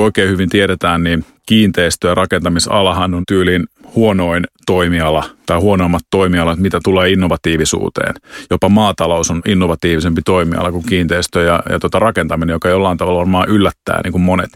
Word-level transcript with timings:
kuin 0.00 0.06
oikein 0.06 0.28
hyvin 0.28 0.48
tiedetään, 0.48 1.02
niin 1.02 1.24
kiinteistö- 1.46 2.08
ja 2.08 2.14
rakentamisalahan 2.14 3.14
on 3.14 3.22
tyyliin 3.28 3.64
huonoin 3.94 4.44
toimiala 4.66 5.24
tai 5.46 5.58
huonoimmat 5.58 6.02
toimialat, 6.10 6.58
mitä 6.58 6.80
tulee 6.84 7.10
innovatiivisuuteen. 7.10 8.14
Jopa 8.50 8.68
maatalous 8.68 9.30
on 9.30 9.42
innovatiivisempi 9.48 10.22
toimiala 10.24 10.72
kuin 10.72 10.86
kiinteistö 10.86 11.42
ja, 11.42 11.62
ja 11.70 11.78
tota 11.78 11.98
rakentaminen, 11.98 12.52
joka 12.52 12.68
jollain 12.68 12.98
tavalla 12.98 13.18
varmaan 13.18 13.48
yllättää 13.48 14.00
niin 14.04 14.12
kuin 14.12 14.22
monet. 14.22 14.50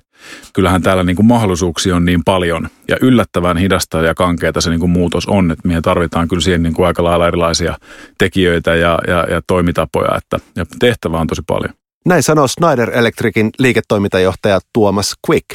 Kyllähän 0.53 0.83
täällä 0.83 1.05
niin 1.05 1.17
kuin 1.17 1.27
mahdollisuuksia 1.27 1.97
on 1.97 2.05
niin 2.05 2.25
paljon 2.25 2.69
ja 2.89 2.97
yllättävän 3.01 3.57
hidasta 3.57 4.03
ja 4.03 4.15
kankeita 4.15 4.61
se 4.61 4.71
niin 4.71 4.81
kuin 4.81 4.91
muutos 4.91 5.27
on, 5.27 5.51
että 5.51 5.69
meidän 5.69 5.83
tarvitaan 5.83 6.29
kyllä 6.29 6.43
siihen 6.43 6.63
niin 6.63 6.75
kuin 6.75 6.87
aika 6.87 7.05
lailla 7.05 7.29
erilaisia 7.29 7.77
tekijöitä 8.19 8.75
ja, 8.75 8.99
ja, 9.09 9.27
ja 9.31 9.41
toimitapoja, 9.47 10.17
että 10.17 10.39
ja 10.57 10.65
tehtävää 10.79 11.21
on 11.21 11.27
tosi 11.27 11.43
paljon. 11.47 11.75
Näin 12.05 12.23
sanoo 12.23 12.49
Schneider 12.49 12.91
Electricin 12.99 13.51
liiketoimintajohtaja 13.59 14.61
Tuomas 14.73 15.15
Quick. 15.29 15.47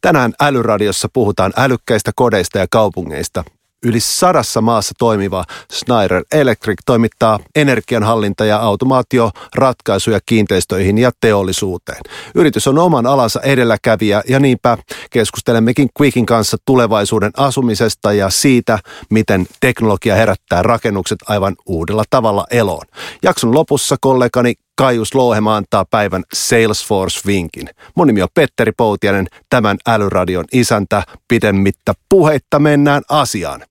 Tänään 0.00 0.32
Älyradiossa 0.40 1.08
puhutaan 1.12 1.52
älykkäistä 1.56 2.10
kodeista 2.16 2.58
ja 2.58 2.66
kaupungeista. 2.70 3.44
Yli 3.82 4.00
sadassa 4.00 4.60
maassa 4.60 4.94
toimiva 4.98 5.44
Schneider 5.72 6.24
Electric 6.32 6.78
toimittaa 6.86 7.38
energianhallinta- 7.56 8.44
ja 8.44 8.58
automaatioratkaisuja 8.58 10.20
kiinteistöihin 10.26 10.98
ja 10.98 11.10
teollisuuteen. 11.20 12.00
Yritys 12.34 12.66
on 12.66 12.78
oman 12.78 13.06
alansa 13.06 13.40
edelläkävijä 13.40 14.22
ja 14.28 14.40
niinpä 14.40 14.78
keskustelemmekin 15.10 15.88
Quickin 16.00 16.26
kanssa 16.26 16.56
tulevaisuuden 16.64 17.32
asumisesta 17.36 18.12
ja 18.12 18.30
siitä, 18.30 18.78
miten 19.10 19.46
teknologia 19.60 20.14
herättää 20.14 20.62
rakennukset 20.62 21.18
aivan 21.28 21.56
uudella 21.66 22.04
tavalla 22.10 22.46
eloon. 22.50 22.86
Jakson 23.22 23.54
lopussa 23.54 23.96
kollegani 24.00 24.54
Kaius 24.78 25.14
Louhema 25.14 25.56
antaa 25.56 25.84
päivän 25.84 26.24
Salesforce-vinkin. 26.34 27.68
Mun 27.94 28.06
nimi 28.06 28.22
on 28.22 28.28
Petteri 28.34 28.72
Poutianen, 28.72 29.26
tämän 29.50 29.76
älyradion 29.86 30.44
isäntä. 30.52 31.02
Pidemmittä 31.28 31.92
puheitta 32.08 32.58
mennään 32.58 33.02
asiaan. 33.08 33.64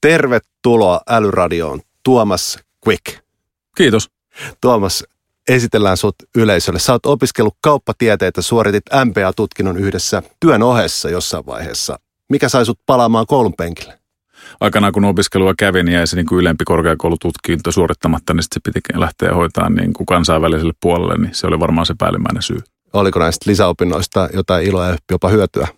Tervetuloa 0.00 1.00
älyradioon, 1.08 1.80
Tuomas 2.02 2.58
Quick. 2.86 3.18
Kiitos. 3.76 4.10
Tuomas, 4.60 5.04
esitellään 5.48 5.96
sut 5.96 6.14
yleisölle. 6.36 6.78
Sä 6.78 6.92
oot 6.92 7.06
opiskellut 7.06 7.56
kauppatieteitä, 7.60 8.42
suoritit 8.42 8.84
MBA-tutkinnon 9.04 9.76
yhdessä 9.76 10.22
työn 10.40 10.62
ohessa 10.62 11.10
jossain 11.10 11.46
vaiheessa. 11.46 11.98
Mikä 12.28 12.48
sai 12.48 12.66
sut 12.66 12.80
palaamaan 12.86 13.26
koulun 13.26 13.54
penkille? 13.54 13.97
Aikanaan 14.60 14.92
kun 14.92 15.04
opiskelua 15.04 15.54
kävin 15.58 15.86
niin 15.86 15.94
jäi 15.94 16.06
se 16.06 16.16
niin 16.16 16.26
kuin 16.26 16.40
ylempi 16.40 16.64
korkeakoulututkinto 16.64 17.72
suorittamatta, 17.72 18.34
niin 18.34 18.42
sitten 18.42 18.60
se 18.64 18.70
pitikin 18.72 19.00
lähteä 19.00 19.34
hoitaa 19.34 19.70
niin 19.70 19.92
kuin 19.92 20.06
kansainväliselle 20.06 20.72
puolelle, 20.82 21.14
niin 21.18 21.34
se 21.34 21.46
oli 21.46 21.60
varmaan 21.60 21.86
se 21.86 21.94
päällimmäinen 21.98 22.42
syy. 22.42 22.58
Oliko 22.92 23.18
näistä 23.18 23.50
lisäopinnoista 23.50 24.28
jotain 24.32 24.66
iloa 24.66 24.86
ja 24.86 24.96
jopa 25.10 25.28
hyötyä? 25.28 25.68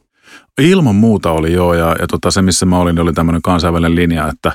Ilman 0.61 0.95
muuta 0.95 1.31
oli 1.33 1.53
joo, 1.53 1.75
ja, 1.75 1.97
ja 2.01 2.07
tota, 2.07 2.31
se 2.31 2.43
missä 2.43 2.67
mä 2.67 2.79
olin, 2.79 2.95
niin 2.95 3.03
oli 3.03 3.13
tämmöinen 3.13 3.43
kansainvälinen 3.43 3.95
linja, 3.95 4.29
että 4.29 4.53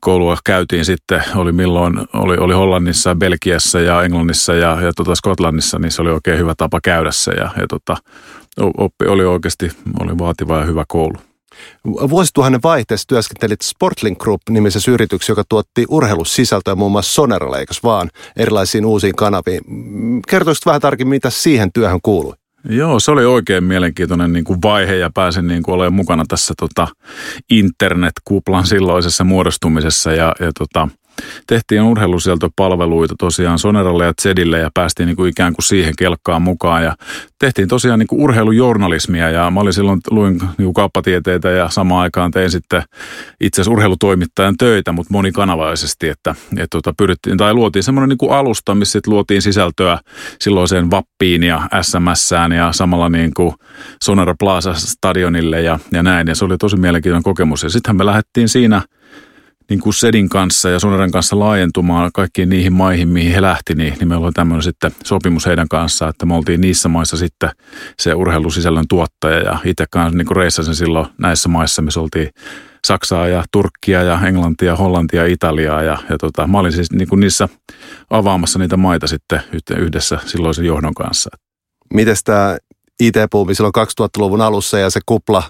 koulua 0.00 0.36
käytiin 0.44 0.84
sitten, 0.84 1.22
oli 1.34 1.52
milloin, 1.52 2.00
oli, 2.12 2.36
oli 2.36 2.54
Hollannissa, 2.54 3.14
Belgiassa 3.14 3.80
ja 3.80 4.02
Englannissa 4.02 4.54
ja, 4.54 4.80
ja 4.80 4.92
tota 4.96 5.14
Skotlannissa, 5.14 5.78
niin 5.78 5.92
se 5.92 6.02
oli 6.02 6.10
oikein 6.10 6.38
hyvä 6.38 6.54
tapa 6.54 6.80
käydä 6.84 7.10
se, 7.10 7.30
ja, 7.30 7.50
ja 7.56 7.66
tota, 7.68 7.96
oppi 8.78 9.06
oli 9.06 9.24
oikeasti, 9.24 9.72
oli 10.00 10.18
vaativa 10.18 10.58
ja 10.58 10.64
hyvä 10.64 10.84
koulu. 10.88 11.16
Vuosituhannen 11.84 12.62
vaihteessa 12.62 13.08
työskentelit 13.08 13.60
Sportling 13.62 14.18
Group-nimisessä 14.18 14.90
yrityksessä, 14.90 15.30
joka 15.30 15.44
tuotti 15.48 15.86
urheilusisältöä 15.88 16.74
muun 16.74 16.92
muassa 16.92 17.14
Soneralla, 17.14 17.58
eikö 17.58 17.74
vaan, 17.82 18.10
erilaisiin 18.36 18.86
uusiin 18.86 19.16
kanaviin. 19.16 19.60
Kertoisitko 20.28 20.70
vähän 20.70 20.80
tarkemmin, 20.80 21.16
mitä 21.16 21.30
siihen 21.30 21.72
työhön 21.72 22.00
kuului? 22.02 22.34
Joo, 22.68 23.00
se 23.00 23.10
oli 23.10 23.24
oikein 23.24 23.64
mielenkiintoinen 23.64 24.32
niin 24.32 24.44
kuin 24.44 24.62
vaihe 24.62 24.96
ja 24.96 25.10
pääsin 25.14 25.46
niin 25.46 25.62
kuin 25.62 25.74
olemaan 25.74 25.94
mukana 25.94 26.24
tässä 26.28 26.54
tota, 26.58 26.88
internet-kuplan 27.50 28.66
silloisessa 28.66 29.24
muodostumisessa 29.24 30.12
ja, 30.12 30.34
ja 30.40 30.52
tota, 30.58 30.88
tehtiin 31.46 31.82
urheilusieltopalveluita 31.82 33.14
tosiaan 33.18 33.58
Soneralle 33.58 34.04
ja 34.04 34.12
Zedille 34.22 34.58
ja 34.58 34.70
päästiin 34.74 35.06
niin 35.06 35.16
kuin 35.16 35.30
ikään 35.30 35.52
kuin 35.52 35.64
siihen 35.64 35.94
kelkkaan 35.98 36.42
mukaan. 36.42 36.84
Ja 36.84 36.96
tehtiin 37.38 37.68
tosiaan 37.68 37.98
niin 37.98 38.06
kuin 38.06 38.22
urheilujournalismia 38.22 39.30
ja 39.30 39.50
mä 39.50 39.60
olin 39.60 39.72
silloin, 39.72 40.00
luin 40.10 40.40
niin 40.58 40.74
kauppatieteitä 40.74 41.50
ja 41.50 41.68
samaan 41.68 42.02
aikaan 42.02 42.30
tein 42.30 42.50
sitten 42.50 42.82
itse 43.40 43.60
asiassa 43.60 43.72
urheilutoimittajan 43.72 44.56
töitä, 44.56 44.92
mutta 44.92 45.12
monikanavaisesti, 45.12 46.08
että, 46.08 46.34
että 46.50 46.66
tota, 46.70 46.94
pyrittiin, 46.98 47.36
tai 47.36 47.54
luotiin 47.54 47.82
semmoinen 47.82 48.08
niin 48.08 48.18
kuin 48.18 48.32
alusta, 48.32 48.74
missä 48.74 48.92
sitten 48.92 49.12
luotiin 49.12 49.42
sisältöä 49.42 49.98
silloiseen 50.40 50.90
Vappiin 50.90 51.42
ja 51.42 51.68
SMSään 51.82 52.52
ja 52.52 52.72
samalla 52.72 53.08
niin 53.08 53.34
kuin 53.34 53.54
Sonera 54.04 54.34
Plaza 54.38 54.74
stadionille 54.74 55.60
ja, 55.60 55.78
ja 55.92 56.02
näin. 56.02 56.28
Ja 56.28 56.34
se 56.34 56.44
oli 56.44 56.58
tosi 56.58 56.76
mielenkiintoinen 56.76 57.22
kokemus. 57.22 57.62
Ja 57.62 57.70
sittenhän 57.70 57.96
me 57.96 58.06
lähdettiin 58.06 58.48
siinä– 58.48 58.82
niin 59.70 59.80
kuin 59.80 59.94
Sedin 59.94 60.28
kanssa 60.28 60.68
ja 60.68 60.78
Soneren 60.78 61.10
kanssa 61.10 61.38
laajentumaan 61.38 62.10
kaikkiin 62.14 62.48
niihin 62.48 62.72
maihin, 62.72 63.08
mihin 63.08 63.32
he 63.32 63.42
lähti, 63.42 63.74
niin, 63.74 63.94
niin 63.98 64.08
meillä 64.08 64.24
oli 64.24 64.32
tämmöinen 64.32 64.62
sitten 64.62 64.90
sopimus 65.04 65.46
heidän 65.46 65.68
kanssaan, 65.68 66.10
että 66.10 66.26
me 66.26 66.34
oltiin 66.34 66.60
niissä 66.60 66.88
maissa 66.88 67.16
sitten 67.16 67.50
se 67.98 68.14
urheilusisällön 68.14 68.84
tuottaja 68.88 69.38
ja 69.38 69.58
itse 69.64 69.84
kanssa 69.90 70.18
niin 70.18 70.36
reissasin 70.36 70.74
silloin 70.74 71.06
näissä 71.18 71.48
maissa, 71.48 71.82
missä 71.82 72.00
oltiin 72.00 72.28
Saksaa 72.86 73.28
ja 73.28 73.44
Turkkia 73.52 74.02
ja 74.02 74.20
Englantia, 74.26 74.76
Hollantia, 74.76 75.26
Italiaa 75.26 75.82
ja, 75.82 75.98
ja 76.08 76.18
tota, 76.18 76.46
mä 76.46 76.58
olin 76.58 76.72
siis 76.72 76.92
niin 76.92 77.08
kuin 77.08 77.20
niissä 77.20 77.48
avaamassa 78.10 78.58
niitä 78.58 78.76
maita 78.76 79.06
sitten 79.06 79.40
yhdessä 79.76 80.18
silloisen 80.26 80.64
johdon 80.64 80.94
kanssa. 80.94 81.30
Miten 81.94 82.16
tämä 82.24 82.56
IT-puumi 83.00 83.54
silloin 83.54 83.74
2000-luvun 83.78 84.40
alussa 84.40 84.78
ja 84.78 84.90
se 84.90 85.00
kupla, 85.06 85.42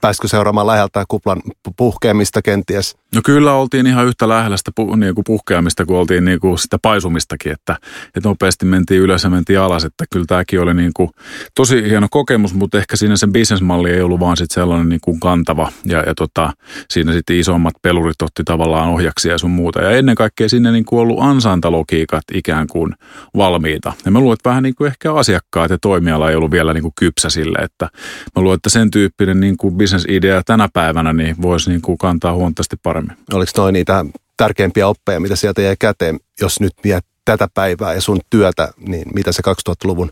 pääsikö 0.00 0.28
seuraamaan 0.28 0.66
läheltä 0.66 1.04
kuplan 1.08 1.42
puhkeamista 1.76 2.42
kenties? 2.42 2.96
No 3.14 3.20
kyllä 3.24 3.52
oltiin 3.52 3.86
ihan 3.86 4.06
yhtä 4.06 4.28
lähellä 4.28 4.56
sitä 4.56 4.70
pu, 4.74 4.96
niin 4.96 5.14
kuin 5.14 5.24
puhkeamista 5.24 5.86
kuin 5.86 5.98
oltiin 5.98 6.24
niin 6.24 6.40
kuin 6.40 6.58
sitä 6.58 6.78
paisumistakin, 6.82 7.52
että, 7.52 7.76
että 8.06 8.28
nopeasti 8.28 8.66
mentiin 8.66 9.00
ylös 9.00 9.24
ja 9.24 9.30
mentiin 9.30 9.60
alas, 9.60 9.84
että 9.84 10.04
kyllä 10.12 10.26
tämäkin 10.28 10.60
oli 10.60 10.74
niin 10.74 10.92
kuin 10.94 11.10
tosi 11.54 11.82
hieno 11.82 12.06
kokemus, 12.10 12.54
mutta 12.54 12.78
ehkä 12.78 12.96
siinä 12.96 13.16
sen 13.16 13.32
bisnesmalli 13.32 13.90
ei 13.90 14.02
ollut 14.02 14.20
vaan 14.20 14.36
sitten 14.36 14.54
sellainen 14.54 14.88
niin 14.88 15.00
kuin 15.00 15.20
kantava 15.20 15.72
ja, 15.84 16.02
ja 16.06 16.14
tota, 16.14 16.52
siinä 16.90 17.12
sitten 17.12 17.36
isommat 17.36 17.74
pelurit 17.82 18.22
otti 18.22 18.44
tavallaan 18.44 18.88
ohjaksia 18.88 19.32
ja 19.32 19.38
sun 19.38 19.50
muuta 19.50 19.82
ja 19.82 19.90
ennen 19.90 20.14
kaikkea 20.14 20.48
sinne 20.48 20.72
niin 20.72 20.84
kuin 20.84 21.00
ollut 21.00 21.20
ansaintalogiikat 21.20 22.24
ikään 22.34 22.66
kuin 22.66 22.94
valmiita. 23.36 23.92
Ja 24.04 24.10
mä 24.10 24.20
luulen, 24.20 24.34
että 24.34 24.50
vähän 24.50 24.62
niin 24.62 24.74
kuin 24.74 24.88
ehkä 24.88 25.14
asiakkaat 25.14 25.70
ja 25.70 25.78
toimiala 25.78 26.30
ei 26.30 26.36
ollut 26.36 26.50
vielä 26.50 26.72
niin 26.74 26.82
kuin 26.82 26.94
kypsä 26.98 27.30
sille, 27.30 27.58
että 27.58 27.88
mä 28.36 28.42
luulen, 28.42 28.56
että 28.56 28.70
sen 28.70 28.90
tyyppinen 28.90 29.40
niin 29.40 29.56
kuin 29.56 29.78
bisnesidea 29.86 30.42
tänä 30.46 30.68
päivänä 30.72 31.12
niin 31.12 31.36
voisi 31.42 31.70
niin 31.70 31.82
kuin 31.82 31.98
kantaa 31.98 32.34
huomattavasti 32.34 32.76
paremmin. 32.82 33.16
Oliko 33.32 33.52
noin 33.56 33.72
niitä 33.72 34.04
tärkeimpiä 34.36 34.88
oppeja, 34.88 35.20
mitä 35.20 35.36
sieltä 35.36 35.62
jäi 35.62 35.76
käteen, 35.78 36.20
jos 36.40 36.60
nyt 36.60 36.72
miet 36.84 37.04
tätä 37.24 37.48
päivää 37.54 37.94
ja 37.94 38.00
sun 38.00 38.20
työtä, 38.30 38.72
niin 38.78 39.04
mitä 39.14 39.32
se 39.32 39.42
2000-luvun 39.70 40.10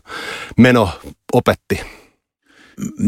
meno 0.57 0.89
opetti? 1.33 1.81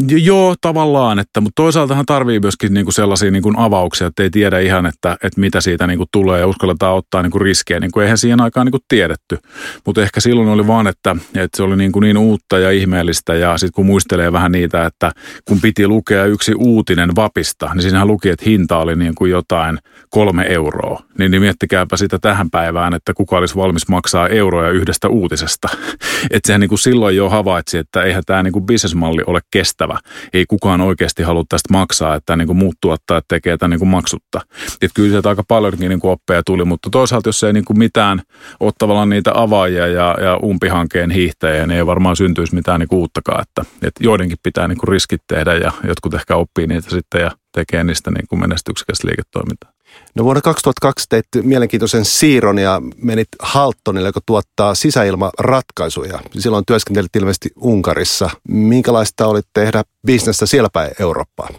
Joo, 0.08 0.54
tavallaan, 0.60 1.18
että, 1.18 1.40
mutta 1.40 1.62
toisaaltahan 1.62 2.06
tarvii 2.06 2.40
myöskin 2.40 2.74
niinku 2.74 2.92
sellaisia 2.92 3.30
niinku 3.30 3.52
avauksia, 3.56 4.06
että 4.06 4.22
ei 4.22 4.30
tiedä 4.30 4.58
ihan, 4.58 4.86
että, 4.86 5.16
että 5.22 5.40
mitä 5.40 5.60
siitä 5.60 5.86
niinku 5.86 6.04
tulee 6.12 6.40
ja 6.40 6.46
uskalletaan 6.46 6.94
ottaa 6.94 7.22
niinku 7.22 7.38
riskejä. 7.38 7.80
Niinku 7.80 8.00
eihän 8.00 8.18
siihen 8.18 8.40
aikaan 8.40 8.66
niinku 8.66 8.78
tiedetty, 8.88 9.38
mutta 9.86 10.02
ehkä 10.02 10.20
silloin 10.20 10.48
oli 10.48 10.66
vaan, 10.66 10.86
että, 10.86 11.16
että 11.34 11.56
se 11.56 11.62
oli 11.62 11.76
niinku 11.76 12.00
niin 12.00 12.18
uutta 12.18 12.58
ja 12.58 12.70
ihmeellistä 12.70 13.34
ja 13.34 13.58
sitten 13.58 13.72
kun 13.74 13.86
muistelee 13.86 14.32
vähän 14.32 14.52
niitä, 14.52 14.86
että 14.86 15.12
kun 15.44 15.60
piti 15.60 15.88
lukea 15.88 16.24
yksi 16.24 16.54
uutinen 16.54 17.16
vapista, 17.16 17.70
niin 17.74 17.82
siinähän 17.82 18.08
luki, 18.08 18.28
että 18.28 18.44
hinta 18.46 18.78
oli 18.78 18.92
kuin 19.18 19.30
jotain 19.30 19.78
kolme 20.10 20.46
euroa. 20.48 21.02
Niin, 21.18 21.30
niin 21.30 21.42
miettikääpä 21.42 21.96
sitä 21.96 22.18
tähän 22.18 22.50
päivään, 22.50 22.94
että 22.94 23.14
kuka 23.14 23.36
olisi 23.36 23.56
valmis 23.56 23.88
maksaa 23.88 24.28
euroja 24.28 24.70
yhdestä 24.70 25.08
uutisesta. 25.08 25.68
että 26.30 26.46
sehän 26.46 26.60
niin 26.60 26.68
kuin 26.68 26.78
silloin 26.78 27.16
jo 27.16 27.30
havaitsi, 27.30 27.78
että 27.78 28.02
eihän 28.02 28.22
tämä 28.26 28.42
niin 28.42 28.52
kuin 28.52 28.66
bisnesmalli 28.66 29.22
ole 29.26 29.40
kestävä. 29.58 29.98
Ei 30.32 30.46
kukaan 30.46 30.80
oikeasti 30.80 31.22
halua 31.22 31.44
tästä 31.48 31.72
maksaa, 31.72 32.14
että 32.14 32.36
niin 32.36 32.46
kuin 32.46 32.56
muut 32.56 32.76
tuottajat 32.80 33.24
tekee 33.28 33.56
tämän 33.56 33.70
niin 33.70 33.78
kuin 33.78 33.88
maksutta. 33.88 34.40
Et 34.82 34.90
kyllä 34.94 35.10
sieltä 35.10 35.28
aika 35.28 35.44
paljonkin 35.48 35.88
niin 35.88 36.00
kuin 36.00 36.12
oppeja 36.12 36.42
tuli, 36.46 36.64
mutta 36.64 36.90
toisaalta 36.90 37.28
jos 37.28 37.44
ei 37.44 37.52
niin 37.52 37.64
kuin 37.64 37.78
mitään 37.78 38.22
ole 38.60 38.72
tavallaan 38.78 39.08
niitä 39.08 39.30
avaajia 39.34 39.86
ja, 39.86 40.16
ja 40.20 40.38
umpihankkeen 40.42 41.10
hiihtäjiä, 41.10 41.66
niin 41.66 41.76
ei 41.76 41.86
varmaan 41.86 42.16
syntyisi 42.16 42.54
mitään 42.54 42.80
niin 42.80 42.88
kuin 42.88 42.98
uuttakaan. 42.98 43.42
Että, 43.42 43.62
että 43.82 44.04
joidenkin 44.04 44.38
pitää 44.42 44.68
niin 44.68 44.78
kuin 44.78 44.88
riskit 44.88 45.22
tehdä 45.26 45.54
ja 45.54 45.72
jotkut 45.84 46.14
ehkä 46.14 46.36
oppii 46.36 46.66
niitä 46.66 46.90
sitten 46.90 47.20
ja 47.20 47.30
tekee 47.52 47.84
niistä 47.84 48.10
niin 48.10 48.28
kuin 48.28 48.40
menestyksekästä 48.40 49.08
liiketoimintaa. 49.08 49.77
No 50.14 50.24
vuonna 50.24 50.40
2002 50.40 51.06
teit 51.08 51.26
mielenkiintoisen 51.42 52.04
siirron 52.04 52.58
ja 52.58 52.82
menit 53.02 53.28
Haltonille, 53.40 54.08
joka 54.08 54.20
tuottaa 54.26 54.74
sisäilmaratkaisuja. 54.74 56.20
Silloin 56.38 56.64
työskentelit 56.66 57.16
ilmeisesti 57.16 57.50
Unkarissa. 57.56 58.30
Minkälaista 58.48 59.26
oli 59.26 59.40
tehdä 59.52 59.82
bisnestä 60.06 60.46
siellä 60.46 60.68
päin 60.72 60.90
Eurooppaan? 61.00 61.54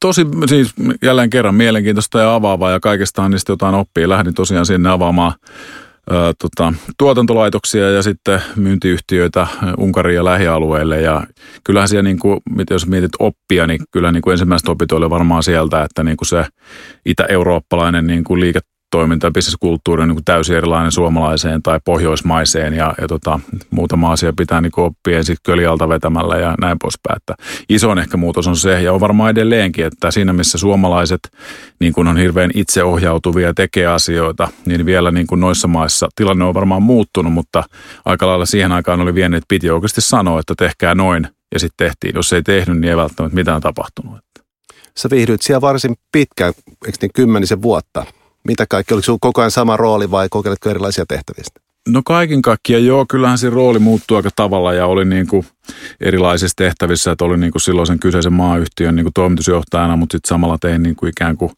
Tosi 0.00 0.26
siis 0.48 0.74
jälleen 1.02 1.30
kerran 1.30 1.54
mielenkiintoista 1.54 2.20
ja 2.20 2.34
avaavaa 2.34 2.70
ja 2.70 2.80
kaikestaan 2.80 3.30
niistä 3.30 3.52
jotain 3.52 3.74
oppii. 3.74 4.08
Lähdin 4.08 4.34
tosiaan 4.34 4.66
sinne 4.66 4.90
avaamaan 4.90 5.32
ää, 6.10 6.32
tota, 6.38 6.72
tuotantolaitoksia 6.98 7.90
ja 7.90 8.02
sitten 8.02 8.42
myyntiyhtiöitä 8.56 9.46
Unkarin 9.78 10.14
ja 10.14 10.24
lähialueille. 10.24 11.00
Ja 11.00 11.26
kyllähän 11.64 11.88
siellä, 11.88 12.02
niin 12.02 12.18
kuin, 12.18 12.40
jos 12.70 12.86
mietit 12.86 13.12
oppia, 13.18 13.66
niin 13.66 13.80
kyllä 13.90 14.12
niin 14.12 14.22
kuin 14.22 14.32
ensimmäiset 14.32 14.68
opit 14.68 14.92
oli 14.92 15.10
varmaan 15.10 15.42
sieltä, 15.42 15.82
että 15.82 16.02
niin 16.02 16.16
kuin 16.16 16.28
se 16.28 16.44
itä-eurooppalainen 17.06 18.06
niin 18.06 18.24
kuin 18.24 18.40
liike 18.40 18.60
toiminta 18.90 19.26
ja 19.26 19.30
bisneskulttuuri 19.30 20.02
on 20.02 20.08
niin 20.08 20.24
täysin 20.24 20.56
erilainen 20.56 20.92
suomalaiseen 20.92 21.62
tai 21.62 21.80
pohjoismaiseen 21.84 22.74
ja, 22.74 22.94
ja 23.00 23.08
tota, 23.08 23.40
muutama 23.70 24.12
asia 24.12 24.32
pitää 24.36 24.60
niin 24.60 24.72
oppia 24.76 25.16
ensin 25.16 25.36
kölialta 25.42 25.88
vetämällä 25.88 26.36
ja 26.36 26.54
näin 26.60 26.76
poispäin. 26.82 27.16
Että 27.16 27.34
isoin 27.68 27.98
ehkä 27.98 28.16
muutos 28.16 28.46
on 28.46 28.56
se 28.56 28.82
ja 28.82 28.92
on 28.92 29.00
varmaan 29.00 29.30
edelleenkin, 29.30 29.86
että 29.86 30.10
siinä 30.10 30.32
missä 30.32 30.58
suomalaiset 30.58 31.20
niin 31.80 31.92
kuin 31.92 32.08
on 32.08 32.16
hirveän 32.16 32.50
itseohjautuvia 32.54 33.46
ja 33.46 33.54
tekee 33.54 33.86
asioita, 33.86 34.48
niin 34.66 34.86
vielä 34.86 35.10
niin 35.10 35.26
kuin 35.26 35.40
noissa 35.40 35.68
maissa 35.68 36.08
tilanne 36.14 36.44
on 36.44 36.54
varmaan 36.54 36.82
muuttunut, 36.82 37.32
mutta 37.32 37.64
aika 38.04 38.26
lailla 38.26 38.46
siihen 38.46 38.72
aikaan 38.72 39.00
oli 39.00 39.14
vienyt, 39.14 39.38
että 39.38 39.48
piti 39.48 39.70
oikeasti 39.70 40.00
sanoa, 40.00 40.40
että 40.40 40.54
tehkää 40.58 40.94
noin 40.94 41.28
ja 41.54 41.60
sitten 41.60 41.86
tehtiin. 41.86 42.14
Jos 42.14 42.32
ei 42.32 42.42
tehnyt, 42.42 42.78
niin 42.78 42.90
ei 42.90 42.96
välttämättä 42.96 43.34
mitään 43.34 43.60
tapahtunut. 43.60 44.18
Sä 44.98 45.10
viihdyit 45.10 45.42
siellä 45.42 45.60
varsin 45.60 45.94
pitkään, 46.12 46.52
eikö 46.86 46.98
niin 47.00 47.10
kymmenisen 47.14 47.62
vuotta? 47.62 48.06
Mitä 48.46 48.66
kaikki? 48.70 48.94
Oliko 48.94 49.04
sinulla 49.04 49.18
koko 49.20 49.40
ajan 49.40 49.50
sama 49.50 49.76
rooli 49.76 50.10
vai 50.10 50.28
kokeiletko 50.30 50.70
erilaisia 50.70 51.04
tehtäviä? 51.08 51.44
No 51.88 52.02
kaiken 52.04 52.42
kaikkiaan 52.42 52.84
joo, 52.84 53.06
kyllähän 53.10 53.38
se 53.38 53.50
rooli 53.50 53.78
muuttui 53.78 54.16
aika 54.16 54.30
tavalla 54.36 54.72
ja 54.72 54.86
oli 54.86 55.04
niin 55.04 55.26
kuin 55.26 55.46
erilaisissa 56.00 56.54
tehtävissä, 56.56 57.10
että 57.10 57.24
oli 57.24 57.36
niin 57.36 57.52
kuin 57.52 57.62
silloin 57.62 57.86
sen 57.86 57.98
kyseisen 57.98 58.32
maayhtiön 58.32 58.96
niin 58.96 59.04
kuin 59.04 59.12
toimitusjohtajana, 59.12 59.96
mutta 59.96 60.14
sitten 60.14 60.28
samalla 60.28 60.58
tein 60.60 60.82
niin 60.82 60.96
kuin 60.96 61.10
ikään 61.10 61.36
kuin 61.36 61.52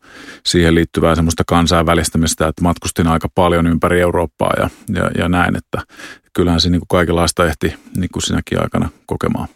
siihen 0.46 0.74
liittyvää 0.74 1.14
semmoista 1.14 1.42
kansainvälistämistä, 1.46 2.48
että 2.48 2.62
matkustin 2.62 3.06
aika 3.06 3.28
paljon 3.34 3.66
ympäri 3.66 4.00
Eurooppaa 4.00 4.52
ja, 4.56 4.70
ja, 4.94 5.10
ja 5.18 5.28
näin, 5.28 5.56
että 5.56 5.82
kyllähän 6.32 6.60
se 6.60 6.70
niin 6.70 6.80
kuin 6.80 6.88
kaikenlaista 6.88 7.46
ehti 7.46 7.74
niin 7.96 8.10
kuin 8.12 8.22
sinäkin 8.22 8.62
aikana 8.62 8.88
kokemaan. 9.06 9.48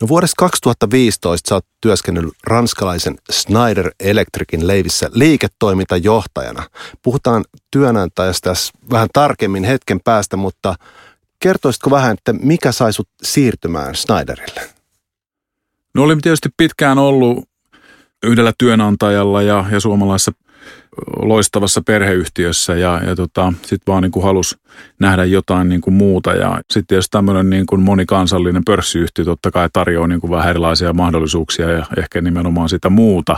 No 0.00 0.08
vuodesta 0.08 0.34
2015 0.38 1.48
sä 1.48 1.54
oot 1.54 1.66
työskennellyt 1.80 2.34
ranskalaisen 2.46 3.16
Schneider 3.32 3.90
Electricin 4.00 4.66
leivissä 4.66 5.10
liiketoimintajohtajana. 5.12 6.62
Puhutaan 7.02 7.44
työnantajasta 7.70 8.50
tässä 8.50 8.72
vähän 8.90 9.08
tarkemmin 9.12 9.64
hetken 9.64 10.00
päästä, 10.00 10.36
mutta 10.36 10.74
kertoisitko 11.40 11.90
vähän, 11.90 12.14
että 12.14 12.32
mikä 12.32 12.72
sai 12.72 12.92
sut 12.92 13.08
siirtymään 13.22 13.94
Schneiderille? 13.94 14.60
No 15.94 16.02
olin 16.02 16.20
tietysti 16.20 16.48
pitkään 16.56 16.98
ollut 16.98 17.48
yhdellä 18.22 18.52
työnantajalla 18.58 19.42
ja, 19.42 19.64
ja 19.70 19.80
suomalaisessa 19.80 20.32
loistavassa 21.22 21.82
perheyhtiössä 21.86 22.74
ja, 22.74 23.00
ja 23.06 23.16
tota, 23.16 23.52
sitten 23.62 23.92
vaan 23.92 24.02
niin 24.02 24.12
kuin 24.12 24.44
nähdä 24.98 25.24
jotain 25.24 25.68
niin 25.68 25.80
kuin 25.80 25.94
muuta. 25.94 26.32
Ja 26.32 26.60
sitten 26.70 26.96
jos 26.96 27.10
tämmöinen 27.10 27.50
niin 27.50 27.66
kuin 27.66 27.80
monikansallinen 27.80 28.64
pörssiyhtiö 28.64 29.24
totta 29.24 29.50
kai 29.50 29.68
tarjoaa 29.72 30.08
niin 30.08 30.20
kuin 30.20 30.30
vähän 30.30 30.50
erilaisia 30.50 30.92
mahdollisuuksia 30.92 31.70
ja 31.70 31.86
ehkä 31.96 32.20
nimenomaan 32.20 32.68
sitä 32.68 32.90
muuta. 32.90 33.36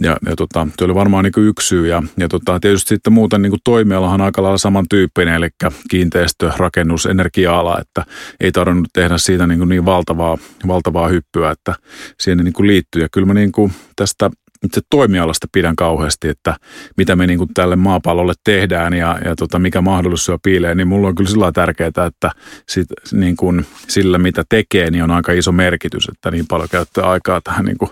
Ja, 0.00 0.16
ja 0.26 0.36
tota, 0.36 0.68
se 0.78 0.84
oli 0.84 0.94
varmaan 0.94 1.24
niin 1.24 1.32
kuin 1.32 1.46
yksi 1.46 1.68
syy. 1.68 1.86
Ja, 1.86 2.02
ja 2.16 2.28
tota, 2.28 2.60
tietysti 2.60 2.88
sitten 2.88 3.12
muuten 3.12 3.42
niin 3.42 3.50
kuin 3.50 3.60
toimialahan 3.64 4.20
aika 4.20 4.42
lailla 4.42 4.58
samantyyppinen, 4.58 5.34
eli 5.34 5.48
kiinteistö, 5.90 6.50
rakennus, 6.56 7.06
energia-ala, 7.06 7.78
että 7.80 8.04
ei 8.40 8.52
tarvinnut 8.52 8.88
tehdä 8.92 9.18
siitä 9.18 9.46
niin, 9.46 9.58
kuin 9.58 9.68
niin 9.68 9.84
valtavaa, 9.84 10.38
valtavaa 10.66 11.08
hyppyä, 11.08 11.50
että 11.50 11.74
siihen 12.20 12.44
niin 12.44 12.52
kuin 12.52 12.66
liittyy. 12.66 13.02
Ja 13.02 13.08
kyllä 13.12 13.26
mä 13.26 13.34
niin 13.34 13.52
kuin 13.52 13.72
tästä 13.96 14.30
itse 14.64 14.80
toimialasta 14.90 15.46
pidän 15.52 15.76
kauheasti, 15.76 16.28
että 16.28 16.56
mitä 16.96 17.16
me 17.16 17.26
niin 17.26 17.38
kuin 17.38 17.54
tälle 17.54 17.76
maapallolle 17.76 18.32
tehdään 18.44 18.92
ja, 18.92 19.18
ja 19.24 19.36
tota, 19.36 19.58
mikä 19.58 19.80
mahdollisuus 19.80 20.40
piilee, 20.42 20.74
niin 20.74 20.88
mulla 20.88 21.08
on 21.08 21.14
kyllä 21.14 21.30
sillä 21.30 21.52
tärkeää, 21.52 21.88
että 21.88 22.30
sit, 22.68 22.86
niin 23.12 23.36
kuin 23.36 23.66
sillä 23.88 24.18
mitä 24.18 24.44
tekee, 24.48 24.90
niin 24.90 25.04
on 25.04 25.10
aika 25.10 25.32
iso 25.32 25.52
merkitys, 25.52 26.08
että 26.08 26.30
niin 26.30 26.46
paljon 26.46 26.68
käyttää 26.68 27.04
aikaa 27.04 27.40
tähän 27.40 27.64
niin 27.64 27.78
kuin 27.78 27.90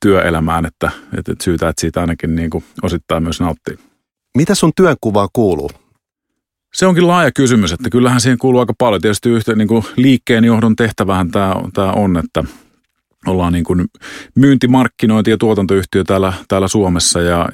työelämään, 0.00 0.66
että, 0.66 0.90
että 1.18 1.34
syytä, 1.42 1.68
että 1.68 1.80
siitä 1.80 2.00
ainakin 2.00 2.36
niin 2.36 2.50
kuin 2.50 2.64
osittain 2.82 3.22
myös 3.22 3.40
nauttii. 3.40 3.78
Mitä 4.36 4.54
sun 4.54 4.72
työnkuvaan 4.76 5.28
kuuluu? 5.32 5.70
Se 6.74 6.86
onkin 6.86 7.06
laaja 7.06 7.32
kysymys, 7.32 7.72
että 7.72 7.90
kyllähän 7.90 8.20
siihen 8.20 8.38
kuuluu 8.38 8.60
aika 8.60 8.74
paljon. 8.78 9.00
Tietysti 9.00 9.28
yhtä, 9.28 9.54
niin 9.54 9.68
kuin 9.68 9.84
liikkeen 9.96 10.44
johdon 10.44 10.76
tehtävähän 10.76 11.30
tämä, 11.30 11.54
tämä 11.72 11.92
on, 11.92 12.16
että 12.16 12.44
ollaan 13.26 13.52
niin 13.52 13.64
kuin 13.64 13.84
myyntimarkkinointi- 14.34 15.30
ja 15.30 15.38
tuotantoyhtiö 15.38 16.04
täällä, 16.04 16.32
täällä 16.48 16.68
Suomessa 16.68 17.20
ja 17.20 17.48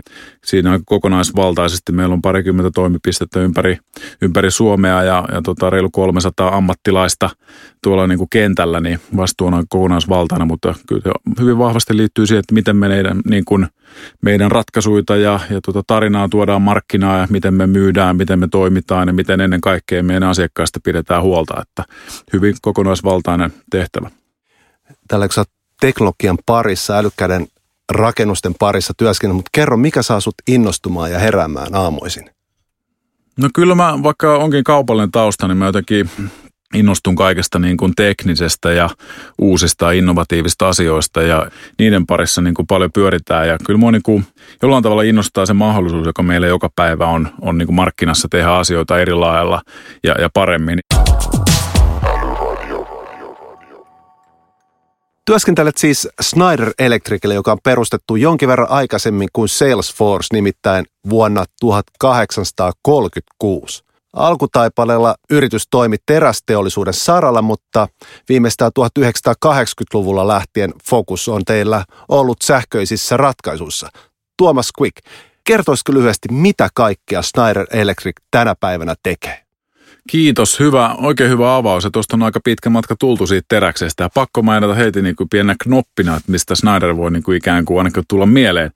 siinä 0.44 0.72
on 0.72 0.80
kokonaisvaltaisesti 0.84 1.92
meillä 1.92 2.12
on 2.12 2.22
parikymmentä 2.22 2.70
toimipistettä 2.74 3.40
ympäri, 3.40 3.78
ympäri 4.22 4.50
Suomea 4.50 5.02
ja, 5.02 5.24
ja 5.32 5.42
tota, 5.42 5.70
reilu 5.70 5.90
300 5.90 6.56
ammattilaista 6.56 7.30
tuolla 7.82 8.06
niin 8.06 8.18
kuin 8.18 8.30
kentällä, 8.30 8.80
niin 8.80 9.00
vastuu 9.16 9.46
on 9.46 9.64
kokonaisvaltainen, 9.68 10.48
mutta 10.48 10.74
kyllä 10.88 11.12
hyvin 11.40 11.58
vahvasti 11.58 11.96
liittyy 11.96 12.26
siihen, 12.26 12.40
että 12.40 12.54
miten 12.54 12.76
meidän, 12.76 13.20
niin 13.30 13.44
kuin, 13.44 13.66
meidän 14.22 14.50
ratkaisuita 14.50 15.16
ja, 15.16 15.40
ja 15.50 15.60
tota 15.60 15.82
tarinaa 15.86 16.28
tuodaan 16.28 16.62
markkinaa 16.62 17.18
ja 17.18 17.26
miten 17.30 17.54
me 17.54 17.66
myydään, 17.66 18.16
miten 18.16 18.38
me 18.38 18.48
toimitaan 18.48 19.08
ja 19.08 19.14
miten 19.14 19.40
ennen 19.40 19.60
kaikkea 19.60 20.02
meidän 20.02 20.28
asiakkaista 20.28 20.80
pidetään 20.84 21.22
huolta, 21.22 21.62
että 21.62 21.84
hyvin 22.32 22.54
kokonaisvaltainen 22.62 23.52
tehtävä. 23.70 24.10
Tällä 25.08 25.28
kun 25.28 25.44
teknologian 25.80 26.38
parissa, 26.46 26.98
älykkäiden 26.98 27.46
rakennusten 27.92 28.54
parissa 28.58 28.92
työskennellä, 28.96 29.36
mutta 29.36 29.50
kerro, 29.52 29.76
mikä 29.76 30.02
saa 30.02 30.20
sut 30.20 30.34
innostumaan 30.48 31.12
ja 31.12 31.18
heräämään 31.18 31.74
aamuisin? 31.74 32.30
No 33.36 33.48
kyllä 33.54 33.74
mä, 33.74 33.98
vaikka 34.02 34.36
onkin 34.36 34.64
kaupallinen 34.64 35.10
tausta, 35.10 35.48
niin 35.48 35.58
mä 35.58 35.66
jotenkin 35.66 36.10
innostun 36.74 37.16
kaikesta 37.16 37.58
niin 37.58 37.76
kuin 37.76 37.92
teknisestä 37.96 38.72
ja 38.72 38.90
uusista 39.38 39.90
innovatiivista 39.90 40.68
asioista 40.68 41.22
ja 41.22 41.50
niiden 41.78 42.06
parissa 42.06 42.40
niin 42.40 42.54
kuin 42.54 42.66
paljon 42.66 42.92
pyöritään. 42.92 43.48
Ja 43.48 43.58
kyllä 43.66 43.78
mua 43.78 43.92
niin 43.92 44.02
kuin 44.02 44.26
jollain 44.62 44.82
tavalla 44.82 45.02
innostaa 45.02 45.46
se 45.46 45.52
mahdollisuus, 45.52 46.06
joka 46.06 46.22
meillä 46.22 46.46
joka 46.46 46.68
päivä 46.76 47.06
on, 47.06 47.28
on 47.40 47.58
niin 47.58 47.66
kuin 47.66 47.76
markkinassa 47.76 48.28
tehdä 48.30 48.52
asioita 48.52 49.00
eri 49.00 49.14
lailla 49.14 49.62
ja, 50.04 50.14
ja 50.18 50.28
paremmin. 50.34 50.78
Työskentelet 55.30 55.78
siis 55.78 56.08
Snyder 56.20 56.72
Electricille, 56.78 57.34
joka 57.34 57.52
on 57.52 57.58
perustettu 57.64 58.16
jonkin 58.16 58.48
verran 58.48 58.70
aikaisemmin 58.70 59.28
kuin 59.32 59.48
Salesforce, 59.48 60.26
nimittäin 60.32 60.84
vuonna 61.10 61.44
1836. 61.60 63.82
Alkutaipaleella 64.12 65.14
yritys 65.30 65.68
toimi 65.70 65.96
terästeollisuuden 66.06 66.94
saralla, 66.94 67.42
mutta 67.42 67.88
viimeistään 68.28 68.72
1980-luvulla 68.78 70.28
lähtien 70.28 70.74
fokus 70.90 71.28
on 71.28 71.44
teillä 71.44 71.84
ollut 72.08 72.42
sähköisissä 72.42 73.16
ratkaisuissa. 73.16 73.88
Tuomas 74.38 74.68
Quick, 74.80 74.96
kertoisiko 75.44 75.92
lyhyesti, 75.92 76.28
mitä 76.30 76.68
kaikkea 76.74 77.22
Snyder 77.22 77.66
Electric 77.72 78.16
tänä 78.30 78.54
päivänä 78.60 78.94
tekee? 79.02 79.49
Kiitos, 80.08 80.60
hyvä, 80.60 80.94
oikein 80.98 81.30
hyvä 81.30 81.56
avaus. 81.56 81.84
Ja 81.84 81.90
tuosta 81.90 82.16
on 82.16 82.22
aika 82.22 82.40
pitkä 82.44 82.70
matka 82.70 82.96
tultu 82.98 83.26
siitä 83.26 83.46
teräksestä. 83.48 84.04
Ja 84.04 84.08
pakko 84.14 84.42
mainita 84.42 84.74
heti 84.74 85.02
niin 85.02 85.16
kuin 85.16 85.28
pienä 85.28 85.54
knoppina, 85.62 86.16
että 86.16 86.32
mistä 86.32 86.54
Snyder 86.54 86.96
voi 86.96 87.10
niin 87.10 87.22
kuin 87.22 87.36
ikään 87.36 87.64
kuin 87.64 87.78
ainakin 87.78 88.04
tulla 88.08 88.26
mieleen. 88.26 88.70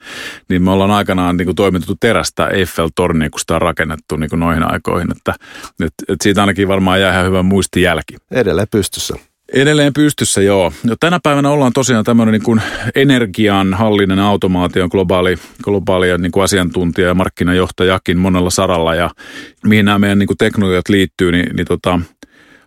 Niin 0.49 0.63
me 0.63 0.71
ollaan 0.71 0.91
aikanaan 0.91 1.37
niin 1.37 1.47
kuin 1.47 1.57
toimitettu 1.57 1.97
terästä 2.01 2.49
Eiffel-torniin, 2.49 3.31
kun 3.31 3.41
sitä 3.41 3.55
on 3.55 3.63
rakennettu 3.63 4.17
niin 4.17 4.31
kuin 4.31 4.41
noihin 4.41 4.73
aikoihin. 4.73 5.11
Että, 5.17 5.35
että, 5.71 6.05
että 6.09 6.23
siitä 6.23 6.41
ainakin 6.41 6.69
varmaan 6.69 7.01
jää 7.01 7.13
ihan 7.13 7.27
hyvä 7.27 7.43
muistijälki. 7.43 8.17
Edelleen 8.31 8.69
pystyssä. 8.71 9.34
Edelleen 9.53 9.93
pystyssä, 9.93 10.43
joo. 10.43 10.73
Jo 10.85 10.97
tänä 11.01 11.21
päivänä 11.23 11.51
ollaan 11.51 11.73
tosiaan 11.73 12.05
tämmöinen 12.05 12.33
niin 12.33 12.43
kuin 12.43 12.63
energian 12.95 13.75
hallinnen 13.75 14.19
automaation 14.19 14.89
globaali, 14.93 15.39
globaali 15.63 16.19
niin 16.19 16.33
kuin 16.33 16.45
asiantuntija 16.45 17.09
ja 17.09 17.15
markkinajohtajakin 17.15 18.19
monella 18.19 18.51
saralla. 18.51 18.95
Ja 18.95 19.11
mihin 19.65 19.85
nämä 19.85 19.99
meidän 19.99 20.19
niin 20.19 20.27
kuin 20.27 20.39
teknologiat 20.39 20.89
liittyy, 20.89 21.33
niin, 21.33 21.57
niin 21.57 21.67
tota, 21.67 22.01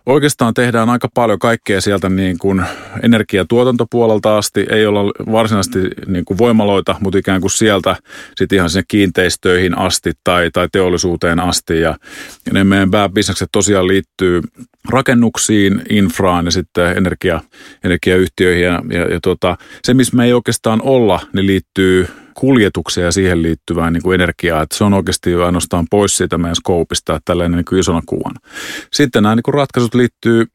Oikeastaan 0.08 0.54
tehdään 0.54 0.90
aika 0.90 1.08
paljon 1.14 1.38
kaikkea 1.38 1.80
sieltä 1.80 2.08
niin 2.08 2.38
kuin 2.38 2.64
energiatuotantopuolelta 3.02 4.38
asti. 4.38 4.66
Ei 4.70 4.86
olla 4.86 5.32
varsinaisesti 5.32 5.78
niin 6.06 6.24
kuin 6.24 6.38
voimaloita, 6.38 6.96
mutta 7.00 7.18
ikään 7.18 7.40
kuin 7.40 7.50
sieltä 7.50 7.96
sitten 8.36 8.56
ihan 8.56 8.70
sinne 8.70 8.84
kiinteistöihin 8.88 9.78
asti 9.78 10.12
tai, 10.24 10.50
tai 10.50 10.68
teollisuuteen 10.72 11.40
asti. 11.40 11.80
Ja, 11.80 11.96
ja 12.46 12.52
ne 12.52 12.64
meidän 12.64 12.90
pääbisnekset 12.90 13.48
tosiaan 13.52 13.86
liittyy 13.86 14.42
rakennuksiin, 14.88 15.82
infraan 15.90 16.44
ja 16.44 16.50
sitten 16.50 16.96
energia, 16.96 17.40
energiayhtiöihin. 17.84 18.64
Ja, 18.64 18.82
ja, 18.90 19.00
ja 19.00 19.20
tota, 19.22 19.56
se, 19.84 19.94
missä 19.94 20.16
me 20.16 20.24
ei 20.24 20.32
oikeastaan 20.32 20.82
olla, 20.82 21.20
niin 21.32 21.46
liittyy 21.46 22.08
kuljetukseen 22.38 23.04
ja 23.04 23.12
siihen 23.12 23.42
liittyvään 23.42 23.92
niin 23.92 24.02
kuin 24.02 24.20
energiaa. 24.20 24.62
Että 24.62 24.76
se 24.76 24.84
on 24.84 24.94
oikeasti 24.94 25.34
ainoastaan 25.34 25.86
pois 25.90 26.16
siitä 26.16 26.38
meidän 26.38 26.56
skoopista, 26.56 27.14
että 27.14 27.24
tällainen 27.24 27.56
niin 27.56 27.64
kuin 27.64 27.78
isona 27.78 28.02
kuvana. 28.06 28.40
Sitten 28.92 29.22
nämä 29.22 29.34
niin 29.34 29.42
kuin 29.42 29.54
ratkaisut 29.54 29.94
liittyy 29.94 30.46